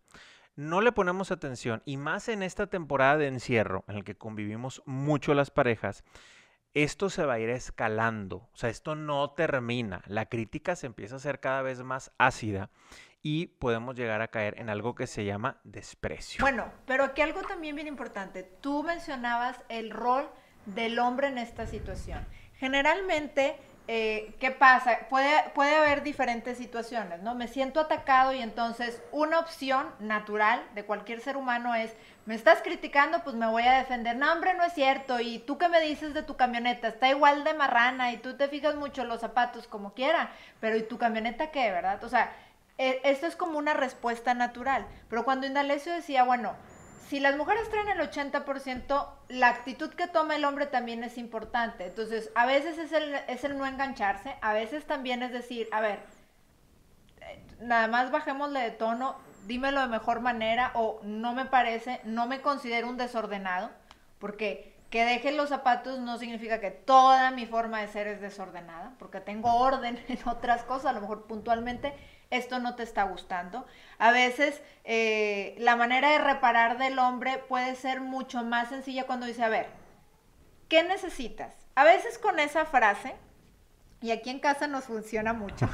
no 0.56 0.80
le 0.80 0.92
ponemos 0.92 1.30
atención, 1.30 1.82
y 1.84 1.96
más 1.96 2.28
en 2.28 2.42
esta 2.42 2.66
temporada 2.66 3.18
de 3.18 3.28
encierro, 3.28 3.84
en 3.88 3.96
el 3.96 4.04
que 4.04 4.16
convivimos 4.16 4.82
mucho 4.86 5.34
las 5.34 5.50
parejas, 5.50 6.02
esto 6.74 7.08
se 7.08 7.24
va 7.24 7.34
a 7.34 7.38
ir 7.38 7.48
escalando, 7.50 8.48
o 8.52 8.56
sea, 8.56 8.68
esto 8.68 8.94
no 8.94 9.30
termina, 9.30 10.02
la 10.06 10.26
crítica 10.26 10.76
se 10.76 10.86
empieza 10.86 11.14
a 11.14 11.18
hacer 11.18 11.40
cada 11.40 11.62
vez 11.62 11.82
más 11.82 12.12
ácida 12.18 12.70
y 13.22 13.46
podemos 13.46 13.96
llegar 13.96 14.20
a 14.20 14.28
caer 14.28 14.58
en 14.58 14.68
algo 14.68 14.94
que 14.94 15.06
se 15.06 15.24
llama 15.24 15.60
desprecio. 15.64 16.42
Bueno, 16.42 16.70
pero 16.86 17.04
aquí 17.04 17.22
algo 17.22 17.42
también 17.42 17.76
bien 17.76 17.88
importante, 17.88 18.42
tú 18.42 18.82
mencionabas 18.82 19.64
el 19.68 19.90
rol 19.90 20.28
del 20.66 20.98
hombre 20.98 21.28
en 21.28 21.38
esta 21.38 21.66
situación. 21.66 22.26
Generalmente 22.54 23.56
eh, 23.88 24.34
¿qué 24.40 24.50
pasa? 24.50 24.98
Puede, 25.08 25.32
puede 25.54 25.76
haber 25.76 26.02
diferentes 26.02 26.58
situaciones, 26.58 27.22
¿no? 27.22 27.36
Me 27.36 27.46
siento 27.46 27.78
atacado 27.78 28.32
y 28.32 28.42
entonces 28.42 29.00
una 29.12 29.38
opción 29.38 29.86
natural 30.00 30.60
de 30.74 30.84
cualquier 30.84 31.20
ser 31.20 31.36
humano 31.36 31.74
es, 31.74 31.94
me 32.24 32.34
estás 32.34 32.62
criticando, 32.62 33.22
pues 33.22 33.36
me 33.36 33.46
voy 33.46 33.62
a 33.62 33.78
defender. 33.78 34.16
No, 34.16 34.32
hombre, 34.32 34.54
no 34.54 34.64
es 34.64 34.72
cierto. 34.72 35.20
Y 35.20 35.38
tú 35.38 35.56
qué 35.56 35.68
me 35.68 35.80
dices 35.80 36.14
de 36.14 36.24
tu 36.24 36.36
camioneta, 36.36 36.88
está 36.88 37.08
igual 37.08 37.44
de 37.44 37.54
marrana 37.54 38.10
y 38.12 38.16
tú 38.16 38.36
te 38.36 38.48
fijas 38.48 38.74
mucho 38.74 39.04
los 39.04 39.20
zapatos 39.20 39.68
como 39.68 39.94
quiera, 39.94 40.30
pero 40.60 40.76
¿y 40.76 40.82
tu 40.82 40.98
camioneta 40.98 41.52
qué, 41.52 41.70
verdad? 41.70 42.02
O 42.02 42.08
sea, 42.08 42.32
e, 42.78 43.00
esto 43.04 43.26
es 43.26 43.36
como 43.36 43.56
una 43.58 43.74
respuesta 43.74 44.34
natural. 44.34 44.84
Pero 45.08 45.24
cuando 45.24 45.46
Indalecio 45.46 45.92
decía, 45.92 46.24
bueno, 46.24 46.56
si 47.08 47.20
las 47.20 47.36
mujeres 47.36 47.68
traen 47.70 47.88
el 47.88 48.00
80%, 48.00 49.08
la 49.28 49.48
actitud 49.48 49.90
que 49.90 50.08
toma 50.08 50.36
el 50.36 50.44
hombre 50.44 50.66
también 50.66 51.04
es 51.04 51.18
importante. 51.18 51.86
Entonces, 51.86 52.30
a 52.34 52.46
veces 52.46 52.78
es 52.78 53.44
el, 53.44 53.58
no 53.58 53.66
engancharse, 53.66 54.36
a 54.40 54.52
veces 54.52 54.86
también 54.86 55.22
es 55.22 55.32
decir, 55.32 55.68
a 55.72 55.80
ver, 55.80 56.00
eh, 57.20 57.44
nada 57.60 57.86
más 57.86 58.10
bajémosle 58.10 58.60
de 58.60 58.70
tono, 58.72 59.16
dímelo 59.46 59.80
de 59.80 59.86
mejor 59.86 60.20
manera 60.20 60.72
o 60.74 61.00
no 61.04 61.32
me 61.32 61.44
parece, 61.44 62.00
no 62.04 62.26
me 62.26 62.40
considero 62.40 62.88
un 62.88 62.96
desordenado, 62.96 63.70
porque 64.18 64.74
que 64.90 65.04
deje 65.04 65.32
los 65.32 65.48
zapatos 65.48 65.98
no 66.00 66.18
significa 66.18 66.60
que 66.60 66.70
toda 66.70 67.30
mi 67.30 67.46
forma 67.46 67.80
de 67.80 67.88
ser 67.88 68.08
es 68.08 68.20
desordenada, 68.20 68.94
porque 68.98 69.20
tengo 69.20 69.54
orden 69.54 70.02
en 70.08 70.18
otras 70.28 70.64
cosas, 70.64 70.86
a 70.86 70.92
lo 70.92 71.02
mejor 71.02 71.26
puntualmente 71.26 71.92
esto 72.30 72.58
no 72.58 72.74
te 72.74 72.82
está 72.82 73.04
gustando. 73.04 73.66
A 73.98 74.10
veces 74.10 74.60
eh, 74.84 75.54
la 75.58 75.76
manera 75.76 76.10
de 76.10 76.18
reparar 76.18 76.78
del 76.78 76.98
hombre 76.98 77.38
puede 77.48 77.74
ser 77.76 78.00
mucho 78.00 78.42
más 78.42 78.68
sencilla 78.68 79.06
cuando 79.06 79.26
dice, 79.26 79.42
a 79.42 79.48
ver, 79.48 79.68
¿qué 80.68 80.82
necesitas? 80.82 81.54
A 81.74 81.84
veces 81.84 82.18
con 82.18 82.38
esa 82.38 82.64
frase, 82.64 83.14
y 84.00 84.10
aquí 84.10 84.30
en 84.30 84.40
casa 84.40 84.66
nos 84.66 84.84
funciona 84.84 85.32
mucho, 85.32 85.68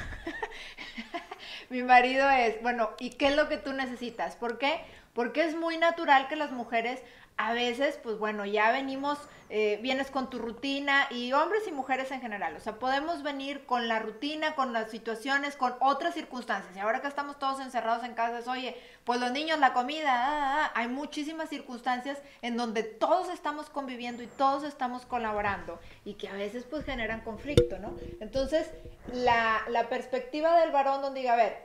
mi 1.71 1.82
marido 1.82 2.28
es, 2.30 2.61
bueno, 2.62 2.90
¿y 2.99 3.11
qué 3.11 3.28
es 3.28 3.37
lo 3.37 3.49
que 3.49 3.56
tú 3.56 3.73
necesitas? 3.73 4.37
¿Por 4.37 4.59
qué? 4.59 4.80
Porque 5.14 5.44
es 5.44 5.56
muy 5.56 5.76
natural 5.76 6.28
que 6.28 6.37
las 6.37 6.52
mujeres 6.52 7.02
a 7.36 7.54
veces, 7.54 7.98
pues 8.02 8.18
bueno, 8.18 8.44
ya 8.44 8.70
venimos, 8.70 9.18
eh, 9.48 9.78
vienes 9.82 10.10
con 10.10 10.30
tu 10.30 10.38
rutina 10.38 11.06
y 11.10 11.32
hombres 11.32 11.66
y 11.66 11.72
mujeres 11.72 12.10
en 12.10 12.20
general, 12.20 12.54
o 12.56 12.60
sea, 12.60 12.78
podemos 12.78 13.22
venir 13.22 13.64
con 13.66 13.88
la 13.88 13.98
rutina, 13.98 14.54
con 14.54 14.72
las 14.72 14.90
situaciones, 14.90 15.56
con 15.56 15.74
otras 15.80 16.14
circunstancias. 16.14 16.76
Y 16.76 16.78
ahora 16.78 17.00
que 17.00 17.08
estamos 17.08 17.38
todos 17.38 17.60
encerrados 17.60 18.04
en 18.04 18.14
casa, 18.14 18.38
es, 18.38 18.48
oye, 18.48 18.76
pues 19.04 19.18
los 19.18 19.32
niños, 19.32 19.58
la 19.58 19.72
comida, 19.72 20.12
ah, 20.12 20.28
ah, 20.28 20.64
ah". 20.66 20.72
hay 20.74 20.88
muchísimas 20.88 21.48
circunstancias 21.48 22.18
en 22.42 22.56
donde 22.56 22.82
todos 22.82 23.28
estamos 23.28 23.70
conviviendo 23.70 24.22
y 24.22 24.26
todos 24.26 24.62
estamos 24.62 25.06
colaborando 25.06 25.80
y 26.04 26.14
que 26.14 26.28
a 26.28 26.34
veces 26.34 26.64
pues 26.64 26.84
generan 26.84 27.22
conflicto, 27.22 27.78
¿no? 27.78 27.96
Entonces, 28.20 28.70
la, 29.12 29.62
la 29.68 29.88
perspectiva 29.88 30.60
del 30.60 30.70
varón 30.70 31.02
donde 31.02 31.20
diga, 31.20 31.32
a 31.32 31.36
ver, 31.36 31.56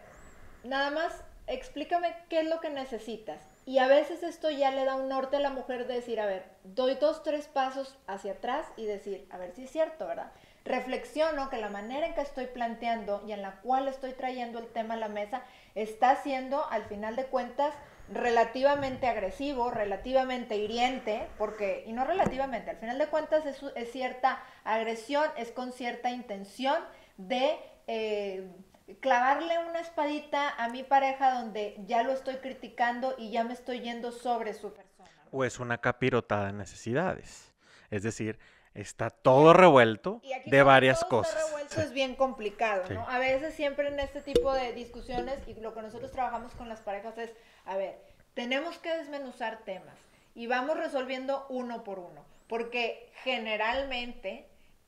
nada 0.63 0.91
más 0.91 1.13
explícame 1.45 2.15
qué 2.29 2.41
es 2.41 2.47
lo 2.47 2.59
que 2.59 2.69
necesitas 2.69 3.56
y 3.67 3.79
a 3.79 3.87
veces 3.87 4.23
esto 4.23 4.49
ya 4.49 4.71
le 4.71 4.85
da 4.85 4.95
un 4.95 5.09
norte 5.09 5.35
a 5.35 5.41
la 5.41 5.49
mujer 5.49 5.87
de 5.87 5.95
decir, 5.95 6.21
a 6.21 6.25
ver, 6.25 6.45
doy 6.63 6.95
dos, 6.95 7.21
tres 7.21 7.49
pasos 7.49 7.97
hacia 8.07 8.31
atrás 8.31 8.65
y 8.77 8.85
decir, 8.85 9.27
a 9.29 9.37
ver 9.37 9.53
si 9.53 9.65
es 9.65 9.71
cierto, 9.71 10.07
¿verdad? 10.07 10.31
Reflexiono 10.63 11.49
que 11.49 11.57
la 11.57 11.67
manera 11.67 12.07
en 12.07 12.13
que 12.13 12.21
estoy 12.21 12.45
planteando 12.45 13.21
y 13.27 13.33
en 13.33 13.41
la 13.41 13.59
cual 13.59 13.89
estoy 13.89 14.13
trayendo 14.13 14.59
el 14.59 14.67
tema 14.67 14.93
a 14.93 14.97
la 14.97 15.09
mesa 15.09 15.43
está 15.75 16.15
siendo, 16.15 16.65
al 16.69 16.85
final 16.85 17.17
de 17.17 17.25
cuentas, 17.25 17.73
relativamente 18.09 19.05
agresivo, 19.05 19.69
relativamente 19.69 20.55
hiriente, 20.55 21.27
porque, 21.37 21.83
y 21.85 21.91
no 21.91 22.05
relativamente, 22.05 22.69
al 22.69 22.77
final 22.77 22.97
de 22.97 23.07
cuentas 23.07 23.45
es, 23.45 23.61
es 23.75 23.91
cierta 23.91 24.41
agresión, 24.63 25.25
es 25.35 25.51
con 25.51 25.73
cierta 25.73 26.09
intención 26.09 26.81
de... 27.17 27.59
Eh, 27.87 28.49
clavarle 28.95 29.59
una 29.69 29.79
espadita 29.79 30.49
a 30.49 30.69
mi 30.69 30.83
pareja 30.83 31.33
donde 31.41 31.75
ya 31.85 32.03
lo 32.03 32.11
estoy 32.13 32.35
criticando 32.35 33.15
y 33.17 33.31
ya 33.31 33.43
me 33.43 33.53
estoy 33.53 33.81
yendo 33.81 34.11
sobre 34.11 34.53
su 34.53 34.73
persona. 34.73 35.09
O 35.31 35.43
es 35.43 35.59
una 35.59 35.79
capirotada 35.79 36.47
de 36.47 36.53
necesidades. 36.53 37.53
Es 37.89 38.03
decir, 38.03 38.39
está 38.73 39.09
todo 39.09 39.53
revuelto 39.53 40.21
de 40.45 40.63
varias 40.63 41.01
todo 41.01 41.09
cosas. 41.09 41.35
Está 41.35 41.47
revuelto 41.47 41.81
es 41.81 41.93
bien 41.93 42.15
complicado, 42.15 42.83
¿no? 42.93 43.07
A 43.09 43.19
veces 43.19 43.53
siempre 43.53 43.87
en 43.87 43.99
este 43.99 44.21
tipo 44.21 44.53
de 44.53 44.73
discusiones 44.73 45.39
y 45.47 45.53
lo 45.55 45.73
que 45.73 45.81
nosotros 45.81 46.11
trabajamos 46.11 46.53
con 46.53 46.69
las 46.69 46.81
parejas 46.81 47.17
es, 47.17 47.33
a 47.65 47.75
ver, 47.75 47.99
tenemos 48.33 48.77
que 48.77 48.95
desmenuzar 48.95 49.59
temas 49.65 49.97
y 50.33 50.47
vamos 50.47 50.77
resolviendo 50.77 51.45
uno 51.49 51.83
por 51.83 51.99
uno, 51.99 52.23
porque 52.47 53.11
generalmente 53.23 54.47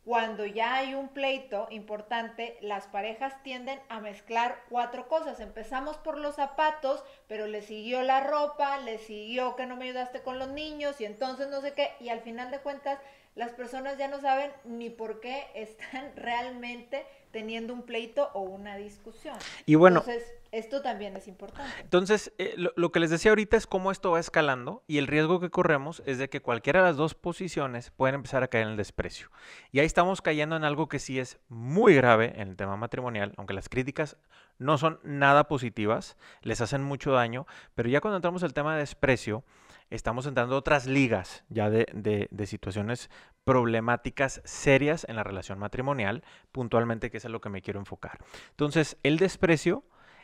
cuando 0.10 0.48
ya 0.48 0.74
hay 0.74 0.96
un 0.96 1.10
pleito 1.10 1.68
importante, 1.70 2.58
las 2.62 2.88
parejas 2.88 3.44
tienden 3.44 3.80
a 3.89 4.00
mezclar 4.00 4.58
cuatro 4.68 5.08
cosas. 5.08 5.39
Empezamos 5.39 5.98
por 5.98 6.18
los 6.18 6.34
zapatos, 6.34 7.04
pero 7.28 7.46
le 7.46 7.62
siguió 7.62 8.01
la 8.01 8.20
ropa, 8.20 8.80
le 8.80 8.98
siguió 8.98 9.56
que 9.56 9.68
no 9.68 9.75
me 9.75 9.86
ayudaste 9.86 10.24
con 10.24 10.39
los 10.39 10.48
niños 10.48 11.00
y 11.00 11.06
entonces 11.06 11.50
no 11.50 11.62
sé 11.62 11.74
qué. 11.74 11.92
Y 12.00 12.10
al 12.10 12.22
final 12.22 12.50
de 12.50 12.58
cuentas, 12.58 12.98
las 13.36 13.53
personas 13.53 13.98
ya 13.98 14.07
no 14.07 14.19
saben 14.19 14.51
ni 14.65 14.89
por 14.89 15.19
qué 15.19 15.48
están 15.55 16.12
realmente 16.15 17.05
teniendo 17.31 17.74
un 17.74 17.83
pleito 17.83 18.29
o 18.33 18.41
una 18.41 18.75
discusión. 18.75 19.38
Y 19.65 19.75
bueno, 19.75 20.00
entonces, 20.00 20.33
esto 20.51 20.81
también 20.81 21.15
es 21.15 21.27
importante. 21.27 21.71
Entonces, 21.81 22.33
eh, 22.39 22.55
lo, 22.57 22.91
que 22.91 23.00
les 23.00 23.12
decía 23.12 23.31
ahorita 23.31 23.55
es 23.55 23.67
cómo 23.67 23.91
esto 23.91 24.12
va 24.12 24.19
escalando 24.19 24.83
y 24.88 24.98
el 24.98 25.05
riesgo 25.05 25.39
que 25.39 25.51
corremos 25.51 26.01
es 26.07 26.17
de 26.17 26.27
que 26.29 26.41
cualquiera 26.41 26.81
de 26.81 26.88
las 26.88 26.98
dos 26.98 27.13
posiciones 27.13 27.91
pueden 27.91 28.15
empezar 28.15 28.41
a 28.41 28.48
caer 28.48 28.63
en 28.63 28.71
el 28.71 28.77
desprecio. 28.77 29.29
Y 29.71 29.79
ahí 29.79 29.86
estamos 29.86 30.21
cayendo 30.21 30.55
en 30.55 30.63
algo 30.63 30.89
que 30.89 30.98
sí 30.98 31.19
es 31.19 31.38
muy 31.50 31.93
grave 31.93 32.33
en 32.36 32.50
el 32.50 32.55
tema 32.55 32.77
matrimonial, 32.77 33.33
aunque 33.38 33.53
las 33.53 33.69
críticas 33.69 34.17
no 34.57 34.77
son 34.77 35.00
nada 35.03 35.48
positivas, 35.48 36.17
les 36.41 36.62
hacen 36.62 36.83
mucho 36.83 37.12
daño, 37.12 37.45
pero 37.75 37.89
ya 37.89 38.01
cuando 38.01 38.17
entramos 38.17 38.43
al 38.43 38.53
tema 38.53 38.74
de 38.74 38.79
desprecio, 38.79 39.43
estamos 39.89 40.25
entrando 40.25 40.55
otras 40.55 40.86
ligas 40.86 41.43
ya 41.50 41.69
de, 41.69 42.29
situaciones 42.46 43.10
problemáticas 43.43 44.41
serias 44.46 45.05
en 45.10 45.15
la 45.15 45.24
relación 45.24 45.60
matrimonial, 45.60 46.24
puntualmente, 46.51 47.10
que 47.10 47.17
es 47.17 47.25
a 47.25 47.29
lo 47.29 47.41
que 47.41 47.50
me 47.50 47.62
quiero 47.62 47.79
enfocar. 47.79 48.19
Entonces, 48.51 48.98
el 49.03 49.17
desprecio 49.17 49.84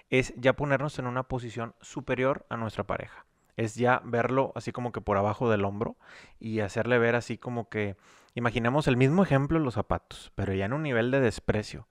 es 0.10 0.34
ya 0.38 0.54
ponernos 0.54 1.00
en 1.00 1.08
una 1.08 1.24
posición 1.24 1.76
superior 1.82 2.46
a 2.50 2.58
nuestra 2.58 2.84
pareja. 2.84 3.26
Es 3.58 3.76
ya 3.76 4.02
verlo 4.04 4.52
así 4.56 4.72
como 4.72 4.92
que 4.92 5.02
por 5.02 5.18
abajo 5.18 5.50
del 5.50 5.66
hombro 5.66 5.96
y 6.40 6.60
hacerle 6.60 7.00
ver 7.00 7.16
así 7.16 7.38
como 7.38 7.70
que, 7.70 7.96
imaginemos 8.34 8.88
el 8.88 8.98
mismo 8.98 9.24
ejemplo 9.24 9.58
los 9.60 9.76
zapatos, 9.76 10.32
pero 10.36 10.54
ya 10.54 10.66
en 10.66 10.74
un 10.74 10.84
nivel 10.84 11.10
de 11.10 11.22
desprecio. 11.22 11.88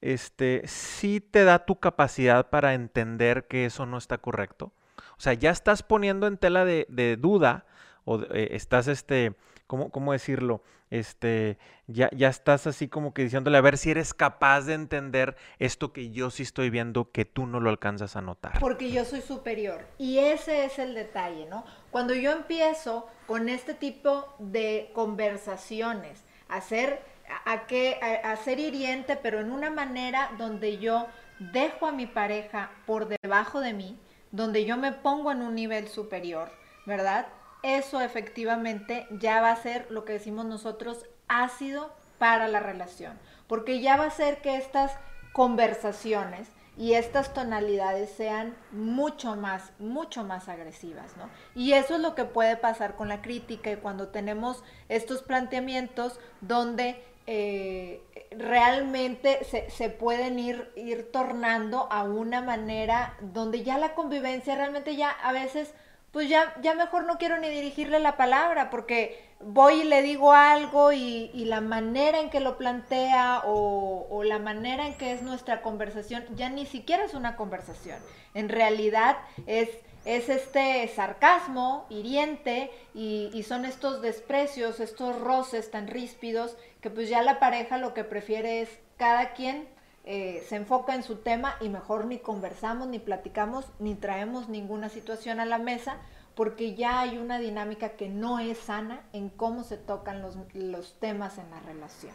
Este, 0.00 0.62
sí 0.66 1.20
te 1.20 1.44
da 1.44 1.64
tu 1.64 1.80
capacidad 1.80 2.50
para 2.50 2.74
entender 2.74 3.46
que 3.48 3.64
eso 3.64 3.86
no 3.86 3.96
está 3.96 4.18
correcto. 4.18 4.74
O 5.18 5.20
sea, 5.20 5.34
ya 5.34 5.50
estás 5.50 5.82
poniendo 5.82 6.26
en 6.26 6.36
tela 6.36 6.64
de, 6.64 7.16
duda 7.18 7.64
o 8.04 8.20
eh, 8.22 8.48
estás, 8.52 8.88
este, 8.88 9.34
¿cómo, 9.66 9.90
¿cómo, 9.90 10.12
decirlo? 10.12 10.62
Este, 10.90 11.58
ya, 11.86 12.08
ya 12.12 12.28
estás 12.28 12.66
así 12.66 12.88
como 12.88 13.14
que 13.14 13.22
diciéndole 13.22 13.58
a 13.58 13.62
ver 13.62 13.78
si 13.78 13.90
eres 13.90 14.14
capaz 14.14 14.62
de 14.62 14.74
entender 14.74 15.36
esto 15.58 15.92
que 15.92 16.10
yo 16.10 16.30
sí 16.30 16.42
estoy 16.42 16.70
viendo 16.70 17.10
que 17.10 17.24
tú 17.24 17.46
no 17.46 17.60
lo 17.60 17.70
alcanzas 17.70 18.16
a 18.16 18.22
notar. 18.22 18.58
Porque 18.60 18.90
yo 18.90 19.04
soy 19.04 19.20
superior. 19.20 19.86
Y 19.98 20.18
ese 20.18 20.64
es 20.64 20.78
el 20.78 20.94
detalle, 20.94 21.46
¿no? 21.46 21.64
Cuando 21.90 22.14
yo 22.14 22.30
empiezo 22.32 23.08
con 23.26 23.48
este 23.48 23.74
tipo 23.74 24.34
de 24.38 24.90
conversaciones, 24.94 26.22
a 26.48 26.60
ser, 26.60 27.02
a, 27.44 27.66
que, 27.66 27.98
a 28.22 28.36
ser 28.36 28.60
hiriente, 28.60 29.16
pero 29.16 29.40
en 29.40 29.50
una 29.50 29.70
manera 29.70 30.30
donde 30.38 30.78
yo 30.78 31.06
dejo 31.38 31.86
a 31.86 31.92
mi 31.92 32.06
pareja 32.06 32.70
por 32.86 33.08
debajo 33.08 33.60
de 33.60 33.72
mí, 33.72 33.98
donde 34.34 34.64
yo 34.64 34.76
me 34.76 34.92
pongo 34.92 35.32
en 35.32 35.42
un 35.42 35.54
nivel 35.54 35.88
superior, 35.88 36.50
¿verdad? 36.86 37.26
eso 37.64 38.02
efectivamente 38.02 39.06
ya 39.10 39.40
va 39.40 39.50
a 39.50 39.56
ser 39.56 39.90
lo 39.90 40.04
que 40.04 40.12
decimos 40.12 40.44
nosotros 40.44 41.06
ácido 41.28 41.90
para 42.18 42.46
la 42.46 42.60
relación, 42.60 43.18
porque 43.48 43.80
ya 43.80 43.96
va 43.96 44.04
a 44.04 44.10
ser 44.10 44.42
que 44.42 44.56
estas 44.56 44.92
conversaciones 45.32 46.48
y 46.76 46.92
estas 46.92 47.32
tonalidades 47.32 48.10
sean 48.10 48.54
mucho 48.70 49.34
más, 49.34 49.72
mucho 49.78 50.24
más 50.24 50.50
agresivas, 50.50 51.16
¿no? 51.16 51.30
Y 51.54 51.72
eso 51.72 51.94
es 51.94 52.00
lo 52.00 52.14
que 52.14 52.26
puede 52.26 52.56
pasar 52.56 52.96
con 52.96 53.08
la 53.08 53.22
crítica 53.22 53.70
y 53.70 53.76
cuando 53.76 54.08
tenemos 54.08 54.62
estos 54.90 55.22
planteamientos 55.22 56.20
donde 56.42 57.02
eh, 57.26 58.02
realmente 58.30 59.44
se, 59.44 59.70
se, 59.70 59.90
pueden 59.90 60.38
ir, 60.38 60.70
ir 60.76 61.10
tornando 61.10 61.88
a 61.90 62.04
una 62.04 62.42
manera 62.42 63.16
donde 63.20 63.62
ya 63.62 63.78
la 63.78 63.94
convivencia 63.94 64.56
realmente 64.56 64.96
ya 64.96 65.10
a 65.10 65.32
veces 65.32 65.72
pues 66.14 66.28
ya, 66.28 66.54
ya 66.62 66.74
mejor 66.74 67.06
no 67.06 67.18
quiero 67.18 67.38
ni 67.38 67.48
dirigirle 67.48 67.98
la 67.98 68.16
palabra 68.16 68.70
porque 68.70 69.20
voy 69.40 69.80
y 69.80 69.84
le 69.84 70.00
digo 70.00 70.32
algo 70.32 70.92
y, 70.92 71.28
la 71.44 71.60
manera 71.60 72.20
en 72.20 72.30
que 72.30 72.38
lo 72.38 72.56
plantea 72.56 73.42
o, 73.44 74.22
la 74.24 74.38
manera 74.38 74.86
en 74.86 74.94
que 74.94 75.12
es 75.12 75.22
nuestra 75.22 75.60
conversación 75.60 76.24
ya 76.36 76.48
ni 76.48 76.66
siquiera 76.66 77.04
es 77.04 77.14
una 77.14 77.34
conversación. 77.34 77.98
En 78.32 78.48
realidad 78.48 79.16
es, 79.46 79.68
es 80.04 80.28
este 80.28 80.86
sarcasmo 80.88 81.86
hiriente 81.88 82.70
y, 82.94 83.42
son 83.46 83.64
estos 83.64 84.02
desprecios, 84.02 84.80
estos 84.80 85.20
roces 85.20 85.70
tan 85.70 85.88
ríspidos 85.88 86.56
que 86.80 86.90
pues 86.90 87.08
ya 87.08 87.22
la 87.22 87.38
pareja 87.38 87.78
lo 87.78 87.94
que 87.94 88.04
prefiere 88.04 88.60
es 88.60 88.68
cada 88.96 89.32
quien 89.32 89.68
eh, 90.04 90.44
se 90.48 90.56
enfoca 90.56 90.94
en 90.94 91.02
su 91.02 91.16
tema 91.16 91.56
y 91.60 91.68
mejor 91.68 92.04
ni 92.04 92.18
conversamos, 92.18 92.88
ni 92.88 92.98
platicamos, 92.98 93.66
ni 93.78 93.94
traemos 93.94 94.48
ninguna 94.48 94.90
situación 94.90 95.40
a 95.40 95.46
la 95.46 95.58
mesa, 95.58 95.96
porque 96.34 96.74
ya 96.74 97.00
hay 97.00 97.16
una 97.16 97.38
dinámica 97.38 97.90
que 97.90 98.08
no 98.08 98.38
es 98.38 98.58
sana 98.58 99.02
en 99.12 99.30
cómo 99.30 99.64
se 99.64 99.78
tocan 99.78 100.20
los, 100.20 100.36
los 100.52 100.98
temas 101.00 101.38
en 101.38 101.50
la 101.50 101.60
relación. 101.60 102.12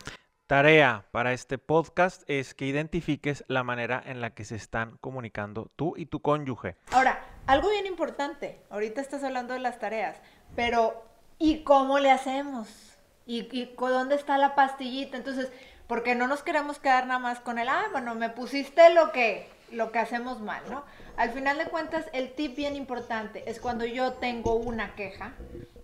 Tarea 0.49 1.05
para 1.11 1.31
este 1.33 1.59
podcast 1.59 2.23
es 2.27 2.55
que 2.55 2.65
identifiques 2.65 3.43
la 3.47 3.63
manera 3.63 4.01
en 4.03 4.19
la 4.19 4.33
que 4.33 4.45
se 4.45 4.55
están 4.55 4.97
comunicando 4.97 5.69
tú 5.75 5.93
y 5.95 6.07
tu 6.07 6.23
cónyuge. 6.23 6.75
Ahora, 6.91 7.23
algo 7.45 7.69
bien 7.69 7.85
importante, 7.85 8.59
ahorita 8.71 8.99
estás 8.99 9.23
hablando 9.23 9.53
de 9.53 9.59
las 9.59 9.77
tareas, 9.77 10.19
pero 10.55 11.05
¿y 11.37 11.61
cómo 11.61 11.99
le 11.99 12.09
hacemos? 12.09 12.67
¿Y, 13.27 13.43
dónde 13.77 14.15
está 14.15 14.39
la 14.39 14.55
pastillita? 14.55 15.17
Entonces, 15.17 15.51
porque 15.85 16.15
no 16.15 16.25
nos 16.25 16.41
queremos 16.41 16.79
quedar 16.79 17.05
nada 17.05 17.19
más 17.19 17.39
con 17.39 17.59
el, 17.59 17.69
ah, 17.69 17.85
bueno, 17.91 18.15
me 18.15 18.29
pusiste 18.29 18.91
lo 18.91 19.11
que, 19.11 19.47
lo 19.71 19.91
que 19.91 19.99
hacemos 19.99 20.39
mal, 20.41 20.63
¿no? 20.69 20.83
Al 21.17 21.31
final 21.31 21.57
de 21.57 21.65
cuentas, 21.65 22.05
el 22.13 22.33
tip 22.33 22.55
bien 22.55 22.75
importante 22.75 23.49
es 23.49 23.59
cuando 23.59 23.85
yo 23.85 24.13
tengo 24.13 24.55
una 24.55 24.95
queja, 24.95 25.33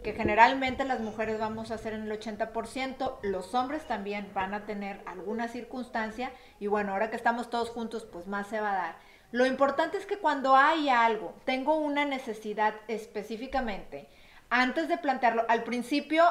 que 0.04 0.14
generalmente 0.14 0.86
las 0.86 1.00
mujeres 1.00 1.40
vamos 1.40 1.72
a 1.72 1.76
hacer 1.76 1.94
en 1.94 2.04
el 2.04 2.20
80%, 2.20 3.18
los 3.24 3.54
hombres 3.56 3.88
también 3.88 4.30
van 4.34 4.54
a 4.54 4.66
tener 4.66 5.02
alguna 5.06 5.48
circunstancia, 5.48 6.32
y 6.60 6.68
bueno, 6.68 6.94
ahora 6.94 7.10
que 7.10 7.16
estamos 7.16 7.50
todos 7.50 7.70
juntos, 7.70 8.06
pues 8.12 8.28
más 8.28 8.48
se 8.48 8.62
va 8.62 8.72
a 8.72 8.76
dar. 8.76 8.96
Lo 9.32 9.46
importante 9.46 9.98
es 9.98 10.06
que 10.06 10.20
cuando 10.20 10.56
hay 10.56 10.90
algo, 10.90 11.34
tengo 11.44 11.76
una 11.76 12.06
necesidad 12.06 12.76
específicamente, 12.88 14.08
antes 14.50 14.88
de 14.88 14.98
plantearlo, 14.98 15.46
al 15.50 15.64
principio 15.64 16.24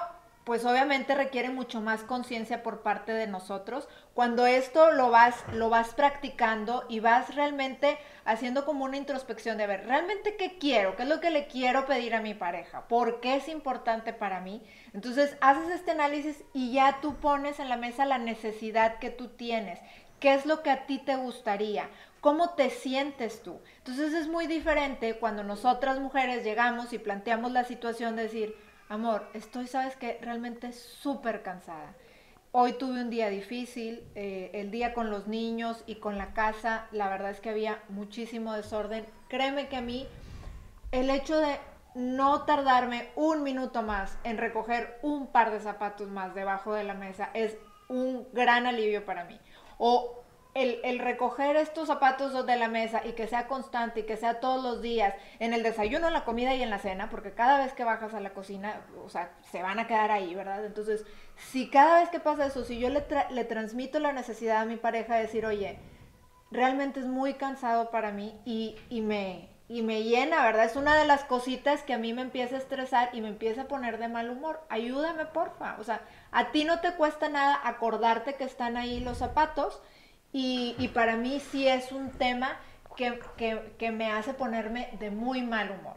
pues 0.44 0.66
obviamente 0.66 1.14
requiere 1.14 1.48
mucho 1.48 1.80
más 1.80 2.02
conciencia 2.02 2.62
por 2.62 2.82
parte 2.82 3.12
de 3.12 3.26
nosotros. 3.26 3.88
Cuando 4.12 4.46
esto 4.46 4.92
lo 4.92 5.10
vas, 5.10 5.42
lo 5.52 5.70
vas 5.70 5.94
practicando 5.94 6.84
y 6.88 7.00
vas 7.00 7.34
realmente 7.34 7.98
haciendo 8.26 8.66
como 8.66 8.84
una 8.84 8.98
introspección 8.98 9.56
de 9.56 9.66
ver, 9.66 9.86
realmente 9.86 10.36
qué 10.36 10.58
quiero, 10.58 10.96
qué 10.96 11.04
es 11.04 11.08
lo 11.08 11.20
que 11.20 11.30
le 11.30 11.46
quiero 11.46 11.86
pedir 11.86 12.14
a 12.14 12.20
mi 12.20 12.34
pareja, 12.34 12.86
por 12.88 13.20
qué 13.20 13.36
es 13.36 13.48
importante 13.48 14.12
para 14.12 14.40
mí. 14.40 14.62
Entonces 14.92 15.36
haces 15.40 15.70
este 15.70 15.92
análisis 15.92 16.44
y 16.52 16.72
ya 16.72 17.00
tú 17.00 17.16
pones 17.16 17.58
en 17.58 17.70
la 17.70 17.76
mesa 17.76 18.04
la 18.04 18.18
necesidad 18.18 18.98
que 18.98 19.10
tú 19.10 19.28
tienes, 19.28 19.80
qué 20.20 20.34
es 20.34 20.44
lo 20.44 20.62
que 20.62 20.70
a 20.70 20.86
ti 20.86 20.98
te 20.98 21.16
gustaría, 21.16 21.88
cómo 22.20 22.50
te 22.50 22.68
sientes 22.68 23.42
tú. 23.42 23.60
Entonces 23.78 24.12
es 24.12 24.28
muy 24.28 24.46
diferente 24.46 25.16
cuando 25.18 25.42
nosotras 25.42 26.00
mujeres 26.00 26.44
llegamos 26.44 26.92
y 26.92 26.98
planteamos 26.98 27.52
la 27.52 27.64
situación 27.64 28.16
de 28.16 28.24
decir, 28.24 28.56
amor, 28.88 29.28
estoy, 29.34 29.66
sabes 29.66 29.96
que 29.96 30.18
realmente 30.20 30.72
súper 30.72 31.42
cansada. 31.42 31.94
Hoy 32.52 32.74
tuve 32.74 33.00
un 33.00 33.10
día 33.10 33.28
difícil, 33.30 34.04
eh, 34.14 34.50
el 34.54 34.70
día 34.70 34.94
con 34.94 35.10
los 35.10 35.26
niños 35.26 35.82
y 35.86 35.96
con 35.96 36.18
la 36.18 36.34
casa, 36.34 36.86
la 36.92 37.08
verdad 37.08 37.30
es 37.30 37.40
que 37.40 37.50
había 37.50 37.82
muchísimo 37.88 38.52
desorden. 38.52 39.06
Créeme 39.28 39.68
que 39.68 39.76
a 39.76 39.80
mí 39.80 40.06
el 40.92 41.10
hecho 41.10 41.38
de 41.38 41.58
no 41.94 42.42
tardarme 42.42 43.08
un 43.16 43.42
minuto 43.42 43.82
más 43.82 44.18
en 44.24 44.38
recoger 44.38 44.98
un 45.02 45.26
par 45.26 45.50
de 45.50 45.60
zapatos 45.60 46.08
más 46.08 46.34
debajo 46.34 46.74
de 46.74 46.84
la 46.84 46.94
mesa 46.94 47.30
es 47.34 47.56
un 47.88 48.26
gran 48.32 48.66
alivio 48.66 49.04
para 49.04 49.24
mí. 49.24 49.38
O 49.78 50.23
el, 50.54 50.98
recoger 51.00 51.56
estos 51.56 51.88
zapatos 51.88 52.46
de 52.46 52.56
la 52.56 52.68
mesa 52.68 53.02
y 53.04 53.12
que 53.12 53.26
sea 53.26 53.48
constante 53.48 54.00
y 54.00 54.02
que 54.04 54.16
sea 54.16 54.40
todos 54.40 54.62
los 54.62 54.80
días, 54.80 55.14
en 55.40 55.52
el 55.52 55.62
desayuno, 55.62 56.06
en 56.06 56.12
la 56.12 56.24
comida 56.24 56.54
y 56.54 56.62
en 56.62 56.70
la 56.70 56.78
cena, 56.78 57.10
porque 57.10 57.32
cada 57.32 57.58
vez 57.58 57.72
que 57.72 57.84
bajas 57.84 58.14
a 58.14 58.20
la 58.20 58.30
cocina, 58.30 58.82
o 59.04 59.08
sea, 59.08 59.32
se 59.50 59.62
van 59.62 59.78
a 59.80 59.86
quedar 59.86 60.10
ahí, 60.10 60.34
¿verdad? 60.34 60.64
Entonces, 60.64 61.04
si 61.36 61.68
cada 61.70 62.00
vez 62.00 62.08
que 62.08 62.20
pasa 62.20 62.46
eso, 62.46 62.64
si 62.64 62.78
yo 62.78 62.88
le, 62.88 63.04
le 63.30 63.44
transmito 63.44 63.98
la 63.98 64.12
necesidad 64.12 64.62
a 64.62 64.64
mi 64.64 64.76
pareja 64.76 65.16
de 65.16 65.22
decir, 65.22 65.44
oye, 65.44 65.78
realmente 66.50 67.00
es 67.00 67.06
muy 67.06 67.34
cansado 67.34 67.90
para 67.90 68.12
mí 68.12 68.40
y, 68.44 68.76
y, 68.88 69.00
me, 69.00 69.48
y 69.68 69.82
me 69.82 70.04
llena, 70.04 70.44
¿verdad? 70.44 70.66
Es 70.66 70.76
una 70.76 70.96
de 70.96 71.04
las 71.04 71.24
cositas 71.24 71.82
que 71.82 71.94
a 71.94 71.98
mí 71.98 72.12
me 72.12 72.22
empieza 72.22 72.54
a 72.54 72.58
estresar 72.58 73.10
y 73.12 73.20
me 73.20 73.28
empieza 73.28 73.62
a 73.62 73.68
poner 73.68 73.98
de 73.98 74.08
mal 74.08 74.30
humor. 74.30 74.60
Ayúdame, 74.68 75.26
porfa. 75.26 75.76
O 75.80 75.84
sea, 75.84 76.02
a 76.30 76.52
ti 76.52 76.64
no 76.64 76.80
te 76.80 76.94
cuesta 76.94 77.28
nada 77.28 77.60
acordarte 77.64 78.36
que 78.36 78.44
están 78.44 78.76
ahí 78.76 79.00
los 79.00 79.18
zapatos 79.18 79.82
y, 80.36 80.88
para 80.88 81.14
mí 81.14 81.38
sí 81.38 81.68
es 81.68 81.92
un 81.92 82.10
tema 82.10 82.58
que, 82.96 83.92
me 83.92 84.10
hace 84.10 84.34
ponerme 84.34 84.88
de 84.98 85.12
muy 85.12 85.42
mal 85.42 85.70
humor. 85.70 85.94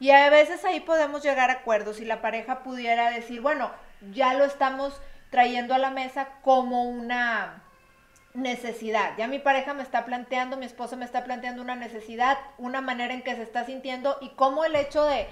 Y 0.00 0.10
a 0.10 0.28
veces 0.28 0.64
ahí 0.64 0.80
podemos 0.80 1.22
llegar 1.22 1.50
a 1.50 1.60
acuerdos 1.60 2.00
y 2.00 2.04
la 2.04 2.20
pareja 2.20 2.64
pudiera 2.64 3.12
decir, 3.12 3.40
bueno, 3.40 3.70
ya 4.12 4.34
lo 4.34 4.44
estamos 4.44 5.00
trayendo 5.30 5.72
a 5.72 5.78
la 5.78 5.90
mesa 5.90 6.30
como 6.42 6.82
una 6.82 7.62
necesidad. 8.34 9.12
Ya 9.16 9.28
mi 9.28 9.38
pareja 9.38 9.72
me 9.72 9.84
está 9.84 10.04
planteando, 10.04 10.56
mi 10.56 10.66
esposo 10.66 10.96
me 10.96 11.04
está 11.04 11.22
planteando 11.22 11.62
una 11.62 11.76
necesidad, 11.76 12.38
una 12.58 12.80
manera 12.80 13.14
en 13.14 13.22
que 13.22 13.36
se 13.36 13.42
está 13.42 13.66
sintiendo 13.66 14.18
y 14.20 14.30
cómo 14.30 14.64
el 14.64 14.74
hecho 14.74 15.04
de, 15.04 15.28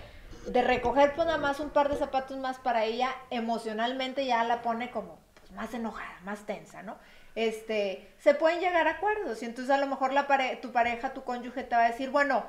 de 0.46 0.62
recoger 0.62 1.14
pues 1.16 1.26
nada 1.26 1.38
más 1.38 1.58
un 1.58 1.70
par 1.70 1.88
de 1.88 1.96
zapatos 1.96 2.38
más 2.38 2.60
para 2.60 2.84
ella 2.84 3.10
emocionalmente 3.30 4.24
ya 4.24 4.44
la 4.44 4.62
pone 4.62 4.92
como 4.92 5.23
más 5.54 5.72
enojada, 5.74 6.20
más 6.24 6.46
tensa, 6.46 6.82
¿no? 6.82 6.96
Este, 7.34 8.12
se 8.18 8.34
pueden 8.34 8.60
llegar 8.60 8.86
a 8.86 8.92
acuerdos 8.92 9.42
y 9.42 9.46
entonces 9.46 9.74
a 9.74 9.78
lo 9.78 9.86
mejor 9.86 10.12
la 10.12 10.26
tu 10.60 10.72
pareja, 10.72 11.14
tu 11.14 11.24
cónyuge 11.24 11.64
te 11.64 11.74
va 11.74 11.84
a 11.84 11.90
decir, 11.90 12.10
bueno, 12.10 12.44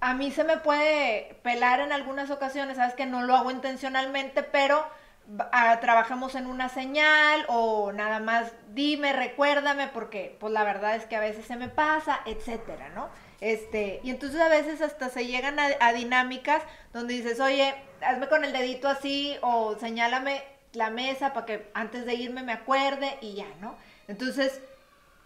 a 0.00 0.14
mí 0.14 0.30
se 0.32 0.44
me 0.44 0.58
puede 0.58 1.38
pelar 1.42 1.80
en 1.80 1.92
algunas 1.92 2.30
ocasiones, 2.30 2.76
sabes 2.76 2.94
que 2.94 3.06
no 3.06 3.22
lo 3.22 3.36
hago 3.36 3.50
intencionalmente, 3.50 4.42
pero 4.42 4.84
trabajamos 5.80 6.34
en 6.34 6.46
una 6.46 6.68
señal 6.68 7.46
o 7.48 7.92
nada 7.92 8.20
más 8.20 8.52
dime, 8.74 9.12
recuérdame, 9.12 9.88
porque 9.88 10.36
pues 10.38 10.52
la 10.52 10.64
verdad 10.64 10.96
es 10.96 11.06
que 11.06 11.16
a 11.16 11.20
veces 11.20 11.46
se 11.46 11.56
me 11.56 11.68
pasa, 11.68 12.20
etcétera, 12.26 12.90
¿no? 12.90 13.08
Este, 13.40 14.00
y 14.02 14.10
entonces 14.10 14.40
a 14.40 14.48
veces 14.48 14.80
hasta 14.80 15.08
se 15.08 15.26
llegan 15.26 15.58
a, 15.58 15.92
dinámicas 15.92 16.62
donde 16.92 17.14
dices, 17.14 17.40
oye, 17.40 17.74
hazme 18.00 18.28
con 18.28 18.44
el 18.44 18.52
dedito 18.52 18.88
así 18.88 19.36
o 19.40 19.76
señálame 19.78 20.42
la 20.76 20.90
mesa 20.90 21.32
para 21.32 21.46
que 21.46 21.70
antes 21.74 22.06
de 22.06 22.14
irme 22.14 22.42
me 22.42 22.52
acuerde 22.52 23.18
y 23.20 23.34
ya, 23.34 23.48
¿no? 23.60 23.76
Entonces, 24.08 24.60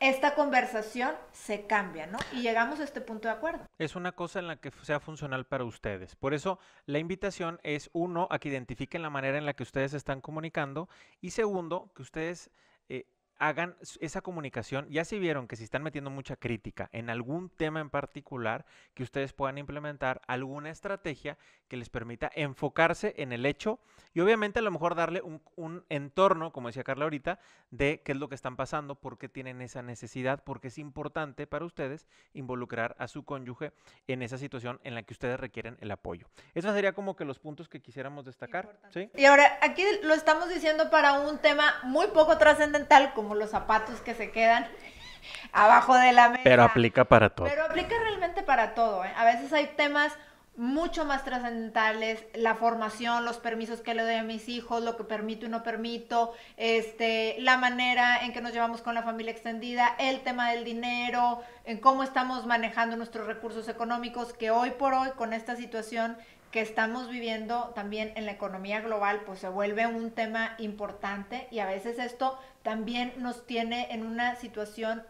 esta 0.01 0.35
conversación 0.35 1.13
se 1.33 1.67
cambia, 1.67 2.07
¿no? 2.07 2.19
Y 2.33 2.43
llegamos 2.43 2.79
a 2.81 2.85
este 2.85 3.01
punto 3.01 3.29
de 3.29 3.35
acuerdo. 3.35 3.67
Es 3.79 3.97
una 3.97 4.13
cosa 4.13 4.39
en 4.39 4.47
la 4.47 4.57
que 4.57 4.71
sea 4.83 5.01
funcional 5.01 5.45
para 5.45 5.65
ustedes. 5.65 6.15
Por 6.15 6.35
eso, 6.35 6.59
la 6.87 6.99
invitación 6.99 7.59
es, 7.65 7.91
uno, 7.93 8.29
a 8.31 8.39
que 8.39 8.49
identifiquen 8.49 9.03
la 9.03 9.11
manera 9.11 9.39
en 9.39 9.47
la 9.47 9.55
que 9.55 9.65
ustedes 9.65 9.95
están 9.95 10.21
comunicando 10.21 10.89
y 11.21 11.31
segundo, 11.31 11.91
que 11.97 12.03
ustedes 12.03 12.51
eh, 12.89 13.07
hagan 13.39 13.77
esa 14.01 14.21
comunicación, 14.21 14.89
ya 14.91 15.05
si 15.05 15.19
vieron 15.19 15.47
que 15.47 15.57
si 15.57 15.65
están 15.65 15.83
metiendo 15.83 16.11
mucha 16.11 16.37
crítica 16.37 16.89
en 16.93 17.11
algún 17.11 17.51
tema 17.51 17.81
en 17.81 17.91
particular, 17.91 18.67
que 18.95 19.03
ustedes 19.03 19.33
puedan 19.33 19.59
implementar 19.59 20.21
alguna 20.27 20.71
estrategia 20.71 21.39
que 21.69 21.77
les 21.77 21.91
permita 21.91 22.31
enfocarse 22.35 23.15
en 23.19 23.33
el 23.33 23.47
hecho 23.47 23.79
y 24.15 24.21
obviamente 24.21 24.59
a 24.59 24.63
lo 24.63 24.71
mejor 24.71 24.95
darle 24.95 25.23
un, 25.23 25.43
un, 25.57 25.85
entorno, 25.89 26.53
como 26.53 26.69
decía 26.69 26.83
Carla 26.83 27.05
ahorita, 27.05 27.39
de 27.71 28.03
qué 28.05 28.13
es 28.13 28.19
lo 28.19 28.29
que 28.29 28.35
están 28.35 28.57
pasando, 28.57 28.97
por 28.97 29.19
qué 29.19 29.29
tienen 29.29 29.63
esa 29.63 29.83
necesidad, 29.83 30.43
porque 30.45 30.69
es 30.69 30.79
importante 30.79 31.47
para 31.47 31.65
ustedes 31.65 32.07
involucrar 32.33 32.97
a 32.99 33.07
su 33.07 33.25
cónyuge 33.25 33.73
en 34.07 34.23
esa 34.23 34.39
situación 34.39 34.81
en 34.83 34.95
la 34.95 35.03
que 35.03 35.13
ustedes 35.13 35.39
requieren 35.39 35.77
el 35.81 35.91
apoyo. 35.91 36.27
Esos 36.55 36.75
sería 36.75 36.93
como 36.93 37.17
que 37.17 37.25
los 37.25 37.39
puntos 37.39 37.69
que 37.69 37.81
quisiéramos 37.81 38.25
destacar. 38.25 38.79
¿sí? 38.91 39.11
Y 39.15 39.27
ahora, 39.27 39.59
aquí 39.63 39.85
lo 40.03 40.15
estamos 40.15 40.49
diciendo 40.49 40.91
para 40.91 41.21
un 41.21 41.39
tema 41.39 41.75
muy 41.85 42.09
poco 42.09 42.39
trascendental, 42.39 43.13
como 43.15 43.28
los 43.35 43.51
zapatos 43.51 44.01
que 44.01 44.15
se 44.15 44.31
quedan 44.31 44.67
abajo 45.53 45.95
de 45.95 46.13
la 46.13 46.31
mesa. 46.31 46.43
Pero 46.45 46.63
aplica 46.63 47.05
para 47.05 47.31
todo. 47.31 47.49
Pero 47.49 47.65
aplica 47.65 47.95
realmente 48.01 48.43
para 48.43 48.75
todo. 48.75 49.05
¿eh? 49.05 49.13
A 49.17 49.25
veces 49.25 49.53
hay 49.53 49.67
temas 49.77 50.13
mucho 50.59 51.05
más 51.05 51.25
trascendentales, 51.25 52.25
la 52.35 52.57
formación, 52.57 53.25
los 53.25 53.37
permisos 53.37 53.81
que 53.81 53.95
le 53.95 54.03
doy 54.03 54.17
a 54.17 54.25
mis 54.25 54.49
hijos, 54.49 54.83
lo 54.83 54.97
que 54.97 55.05
permito 55.05 55.47
y 55.47 55.49
no 55.49 55.63
permito, 55.63 56.35
este, 56.57 57.37
la 57.39 57.57
manera 57.57 58.25
en 58.25 58.33
que 58.33 58.41
nos 58.41 58.53
llevamos 58.53 58.83
con 58.83 58.97
la 58.97 59.05
familia 59.05 59.31
extendida, 59.31 59.95
el 60.01 60.21
tema 60.23 60.51
del 60.51 60.65
dinero, 60.65 61.45
en 61.65 61.79
cómo 61.79 62.03
estamos 62.03 62.45
manejando 62.45 62.97
nuestros 62.97 63.29
recursos 63.29 63.69
económicos, 63.69 64.33
que 64.33 64.51
hoy 64.51 64.71
por 64.73 64.95
hoy 64.95 65.11
con 65.11 65.33
esta 65.33 65.55
situación 65.55 66.19
que 66.51 66.61
estamos 66.61 67.11
viviendo 67.11 67.73
también 67.75 68.13
en 68.17 68.27
la 68.27 68.33
economía 68.33 68.81
global, 68.81 69.23
pues 69.27 69.41
se 69.41 69.49
vuelve 69.49 69.87
un 69.87 70.11
tema 70.11 70.55
importante 70.59 71.47
y 71.51 71.59
a 71.59 71.67
veces 71.67 71.99
esto 71.99 72.39
también 72.63 73.13
nos 73.19 73.47
tiene 73.47 73.89
en 73.93 74.07
una 74.07 74.37
situación 74.37 75.03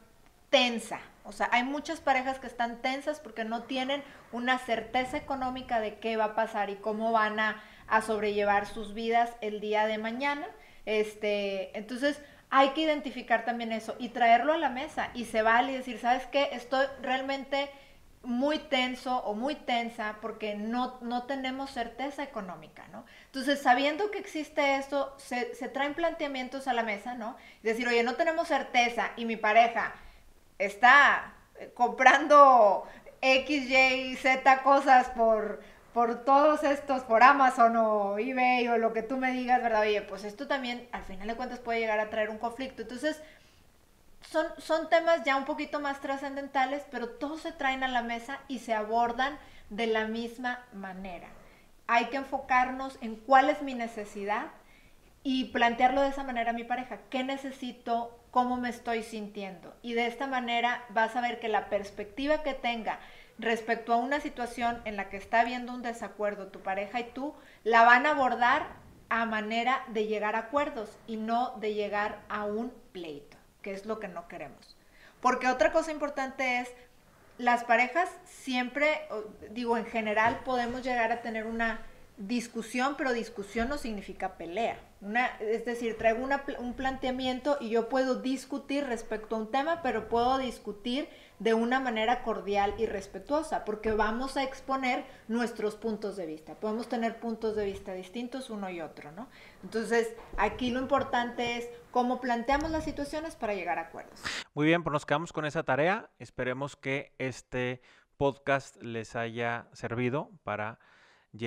tensa. 0.50 1.00
O 1.24 1.32
sea, 1.32 1.48
hay 1.52 1.62
muchas 1.62 2.00
parejas 2.00 2.38
que 2.38 2.46
están 2.46 2.80
tensas 2.80 3.20
porque 3.20 3.44
no 3.44 3.62
tienen 3.64 4.02
una 4.32 4.58
certeza 4.58 5.16
económica 5.16 5.78
de 5.78 5.98
qué 5.98 6.16
va 6.16 6.24
a 6.24 6.34
pasar 6.34 6.70
y 6.70 6.76
cómo 6.76 7.12
van 7.12 7.38
a, 7.38 7.62
sobrellevar 8.06 8.66
sus 8.66 8.92
vidas 8.92 9.30
el 9.40 9.60
día 9.60 9.86
de 9.86 9.96
mañana. 9.96 10.46
Este, 10.84 11.76
entonces, 11.76 12.20
hay 12.50 12.70
que 12.70 12.82
identificar 12.82 13.44
también 13.44 13.72
eso 13.72 13.96
y 13.98 14.10
traerlo 14.10 14.52
a 14.52 14.58
la 14.58 14.68
mesa 14.68 15.10
y 15.14 15.24
se 15.24 15.42
vale 15.42 15.72
decir, 15.72 15.98
¿sabes 15.98 16.26
qué? 16.26 16.50
Estoy 16.52 16.86
realmente 17.02 17.70
muy 18.28 18.58
tenso 18.58 19.16
o 19.24 19.32
muy 19.32 19.54
tensa 19.54 20.16
porque 20.20 20.54
no, 20.54 20.98
no 21.00 21.22
tenemos 21.22 21.70
certeza 21.70 22.22
económica, 22.22 22.86
¿no? 22.92 23.06
Entonces, 23.24 23.62
sabiendo 23.62 24.10
que 24.10 24.18
existe 24.18 24.76
esto, 24.76 25.14
se, 25.16 25.46
traen 25.70 25.94
planteamientos 25.94 26.68
a 26.68 26.74
la 26.74 26.82
mesa, 26.82 27.14
¿no? 27.14 27.38
Decir, 27.62 27.88
oye, 27.88 28.02
no 28.02 28.16
tenemos 28.16 28.46
certeza 28.46 29.12
y 29.16 29.24
mi 29.24 29.38
pareja 29.38 29.94
está 30.58 31.36
eh, 31.58 31.72
comprando 31.72 32.86
X, 33.22 33.70
Y, 33.70 34.16
Z 34.16 34.62
cosas 34.62 35.08
por, 35.08 35.62
por 35.94 36.22
todos 36.26 36.64
estos, 36.64 37.04
por 37.04 37.22
Amazon 37.22 37.76
o 37.76 38.18
eBay 38.18 38.68
o 38.68 38.76
lo 38.76 38.92
que 38.92 39.02
tú 39.02 39.16
me 39.16 39.32
digas, 39.32 39.62
¿verdad? 39.62 39.80
Oye, 39.80 40.02
pues 40.02 40.24
esto 40.24 40.46
también 40.46 40.86
al 40.92 41.04
final 41.04 41.28
de 41.28 41.34
cuentas 41.34 41.60
puede 41.60 41.80
llegar 41.80 41.98
a 41.98 42.10
traer 42.10 42.28
un 42.28 42.36
conflicto. 42.36 42.82
Entonces, 42.82 43.22
son, 44.30 44.88
temas 44.90 45.24
ya 45.24 45.36
un 45.36 45.44
poquito 45.44 45.80
más 45.80 46.00
trascendentales, 46.00 46.84
pero 46.90 47.08
todos 47.08 47.40
se 47.40 47.52
traen 47.52 47.82
a 47.82 47.88
la 47.88 48.02
mesa 48.02 48.40
y 48.46 48.58
se 48.58 48.74
abordan 48.74 49.38
de 49.70 49.86
la 49.86 50.06
misma 50.06 50.64
manera. 50.72 51.28
Hay 51.86 52.06
que 52.06 52.18
enfocarnos 52.18 52.98
en 53.00 53.16
cuál 53.16 53.48
es 53.48 53.62
mi 53.62 53.74
necesidad 53.74 54.48
y 55.22 55.46
plantearlo 55.46 56.02
de 56.02 56.10
esa 56.10 56.24
manera 56.24 56.50
a 56.50 56.54
mi 56.54 56.64
pareja. 56.64 56.98
¿Qué 57.08 57.24
necesito? 57.24 58.18
¿Cómo 58.30 58.58
me 58.58 58.68
estoy 58.68 59.02
sintiendo? 59.02 59.74
Y 59.80 59.94
de 59.94 60.06
esta 60.06 60.26
manera 60.26 60.84
vas 60.90 61.16
a 61.16 61.22
ver 61.22 61.40
que 61.40 61.48
la 61.48 61.70
perspectiva 61.70 62.42
que 62.42 62.52
tenga 62.52 63.00
respecto 63.38 63.94
a 63.94 63.96
una 63.96 64.20
situación 64.20 64.82
en 64.84 64.96
la 64.96 65.08
que 65.08 65.16
está 65.16 65.40
habiendo 65.40 65.72
un 65.72 65.80
desacuerdo 65.80 66.48
tu 66.48 66.60
pareja 66.60 67.00
y 67.00 67.04
tú, 67.12 67.34
la 67.64 67.84
van 67.84 68.04
a 68.04 68.10
abordar 68.10 68.66
a 69.08 69.24
manera 69.24 69.82
de 69.88 70.06
llegar 70.06 70.36
a 70.36 70.40
acuerdos 70.40 70.98
y 71.06 71.16
no 71.16 71.54
de 71.56 71.72
llegar 71.72 72.20
a 72.28 72.44
un 72.44 72.74
pleito 72.92 73.37
que 73.62 73.72
es 73.72 73.86
lo 73.86 73.98
que 73.98 74.08
no 74.08 74.28
queremos. 74.28 74.76
Porque 75.20 75.48
otra 75.48 75.72
cosa 75.72 75.90
importante 75.90 76.60
es, 76.60 76.68
las 77.38 77.64
parejas 77.64 78.10
siempre, 78.24 79.08
digo, 79.50 79.76
en 79.76 79.86
general 79.86 80.40
podemos 80.44 80.82
llegar 80.82 81.12
a 81.12 81.22
tener 81.22 81.46
una 81.46 81.80
discusión, 82.18 82.96
pero 82.98 83.12
discusión 83.12 83.68
no 83.68 83.78
significa 83.78 84.36
pelea. 84.36 84.78
Es 85.40 85.64
decir, 85.64 85.96
traigo 85.96 86.26
un 86.58 86.74
planteamiento 86.74 87.56
y 87.60 87.70
yo 87.70 87.88
puedo 87.88 88.16
discutir 88.16 88.84
respecto 88.84 89.36
a 89.36 89.38
un 89.38 89.50
tema, 89.50 89.80
pero 89.82 90.08
puedo 90.08 90.38
discutir 90.38 91.08
de 91.38 91.54
una 91.54 91.78
manera 91.78 92.24
cordial 92.24 92.74
y 92.78 92.86
respetuosa, 92.86 93.64
porque 93.64 93.92
vamos 93.92 94.36
a 94.36 94.42
exponer 94.42 95.04
nuestros 95.28 95.76
puntos 95.76 96.16
de 96.16 96.26
vista. 96.26 96.56
Podemos 96.56 96.88
tener 96.88 97.20
puntos 97.20 97.54
de 97.54 97.64
vista 97.64 97.92
distintos 97.92 98.50
uno 98.50 98.68
y 98.68 98.80
otro, 98.80 99.12
¿no? 99.12 99.28
Entonces, 99.62 100.12
aquí 100.36 100.72
lo 100.72 100.80
importante 100.80 101.58
es 101.58 101.68
cómo 101.92 102.20
planteamos 102.20 102.72
las 102.72 102.82
situaciones 102.82 103.36
para 103.36 103.54
llegar 103.54 103.78
a 103.78 103.82
acuerdos. 103.82 104.20
Muy 104.54 104.66
bien, 104.66 104.82
pues 104.82 104.92
nos 104.92 105.06
quedamos 105.06 105.32
con 105.32 105.44
esa 105.44 105.62
tarea. 105.62 106.10
Esperemos 106.18 106.74
que 106.74 107.14
este 107.18 107.80
podcast 108.16 108.82
les 108.82 109.14
haya 109.14 109.68
servido 109.72 110.32
para 110.42 110.80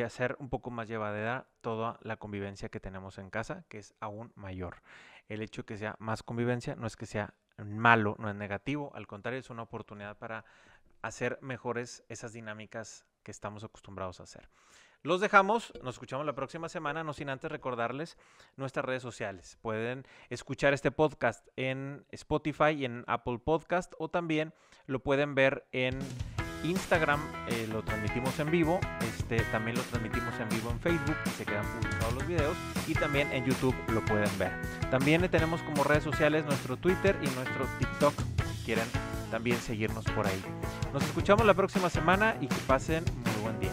hacer 0.06 0.36
un 0.40 0.50
poco 0.50 0.72
más 0.72 0.88
llevadera 0.88 1.48
toda 1.62 2.00
la 2.02 2.18
convivencia 2.18 2.70
que 2.70 2.80
tenemos 2.80 3.18
en 3.18 3.30
casa, 3.30 3.66
que 3.68 3.78
es 3.78 3.94
aún 4.00 4.32
mayor. 4.36 4.82
El 5.28 5.42
hecho 5.42 5.62
de 5.62 5.66
que 5.66 5.78
sea 5.78 5.96
más 6.00 6.24
convivencia 6.24 6.76
no 6.76 6.88
es 6.88 6.96
que 6.96 7.06
sea 7.06 7.34
malo, 7.58 8.16
no 8.20 8.30
es 8.30 8.36
negativo, 8.36 8.92
al 8.96 9.08
contrario, 9.08 9.40
es 9.40 9.50
una 9.50 9.64
oportunidad 9.64 10.18
para 10.18 10.46
hacer 11.02 11.40
mejores 11.42 12.04
esas 12.10 12.34
dinámicas 12.34 13.06
que 13.24 13.32
estamos 13.32 13.64
acostumbrados 13.64 14.20
a 14.20 14.24
hacer. 14.24 14.50
Los 15.04 15.20
dejamos, 15.20 15.74
nos 15.82 15.96
escuchamos 15.96 16.28
la 16.28 16.36
próxima 16.36 16.70
semana, 16.70 17.04
no 17.04 17.14
sin 17.14 17.30
antes 17.30 17.52
recordarles 17.52 18.18
nuestras 18.56 18.86
redes 18.86 19.02
sociales. 19.02 19.58
Pueden 19.64 20.06
escuchar 20.30 20.74
este 20.74 20.92
podcast 20.92 21.48
en 21.56 22.06
Spotify 22.12 22.72
y 22.78 22.86
en 22.86 23.04
Apple 23.08 23.40
Podcast 23.40 23.94
o 23.98 24.10
también 24.10 24.54
lo 24.86 25.02
pueden 25.02 25.34
ver 25.34 25.66
en 25.72 25.98
Instagram, 26.64 27.20
eh, 27.48 27.68
lo 27.72 27.84
transmitimos 27.84 28.38
en 28.40 28.52
vivo, 28.52 28.80
este, 29.02 29.40
también 29.52 29.78
lo 29.78 29.84
transmitimos 29.84 30.34
en 30.40 30.50
vivo 30.50 30.72
en 30.72 30.80
Facebook, 30.80 31.16
se 31.38 31.46
quedan 31.46 31.66
publicados 31.66 32.14
los 32.14 32.28
videos 32.28 32.58
y 32.88 32.94
también 32.94 33.32
en 33.32 33.46
YouTube 33.46 33.76
lo 33.90 34.04
pueden 34.06 34.30
ver. 34.38 34.52
También 34.90 35.28
tenemos 35.30 35.62
como 35.62 35.84
redes 35.84 36.04
sociales 36.04 36.46
nuestro 36.46 36.78
Twitter 36.78 37.18
y 37.22 37.28
nuestro 37.36 37.66
TikTok, 37.80 38.14
si 38.54 38.66
quieren 38.66 38.86
también 39.32 39.58
seguirnos 39.58 40.06
por 40.06 40.28
ahí. 40.28 40.42
Nos 40.94 41.04
escuchamos 41.04 41.46
la 41.46 41.54
próxima 41.54 41.90
semana 41.90 42.36
y 42.42 42.48
que 42.48 42.56
pasen 42.68 43.04
muy 43.24 43.44
buen 43.44 43.60
día. 43.60 43.72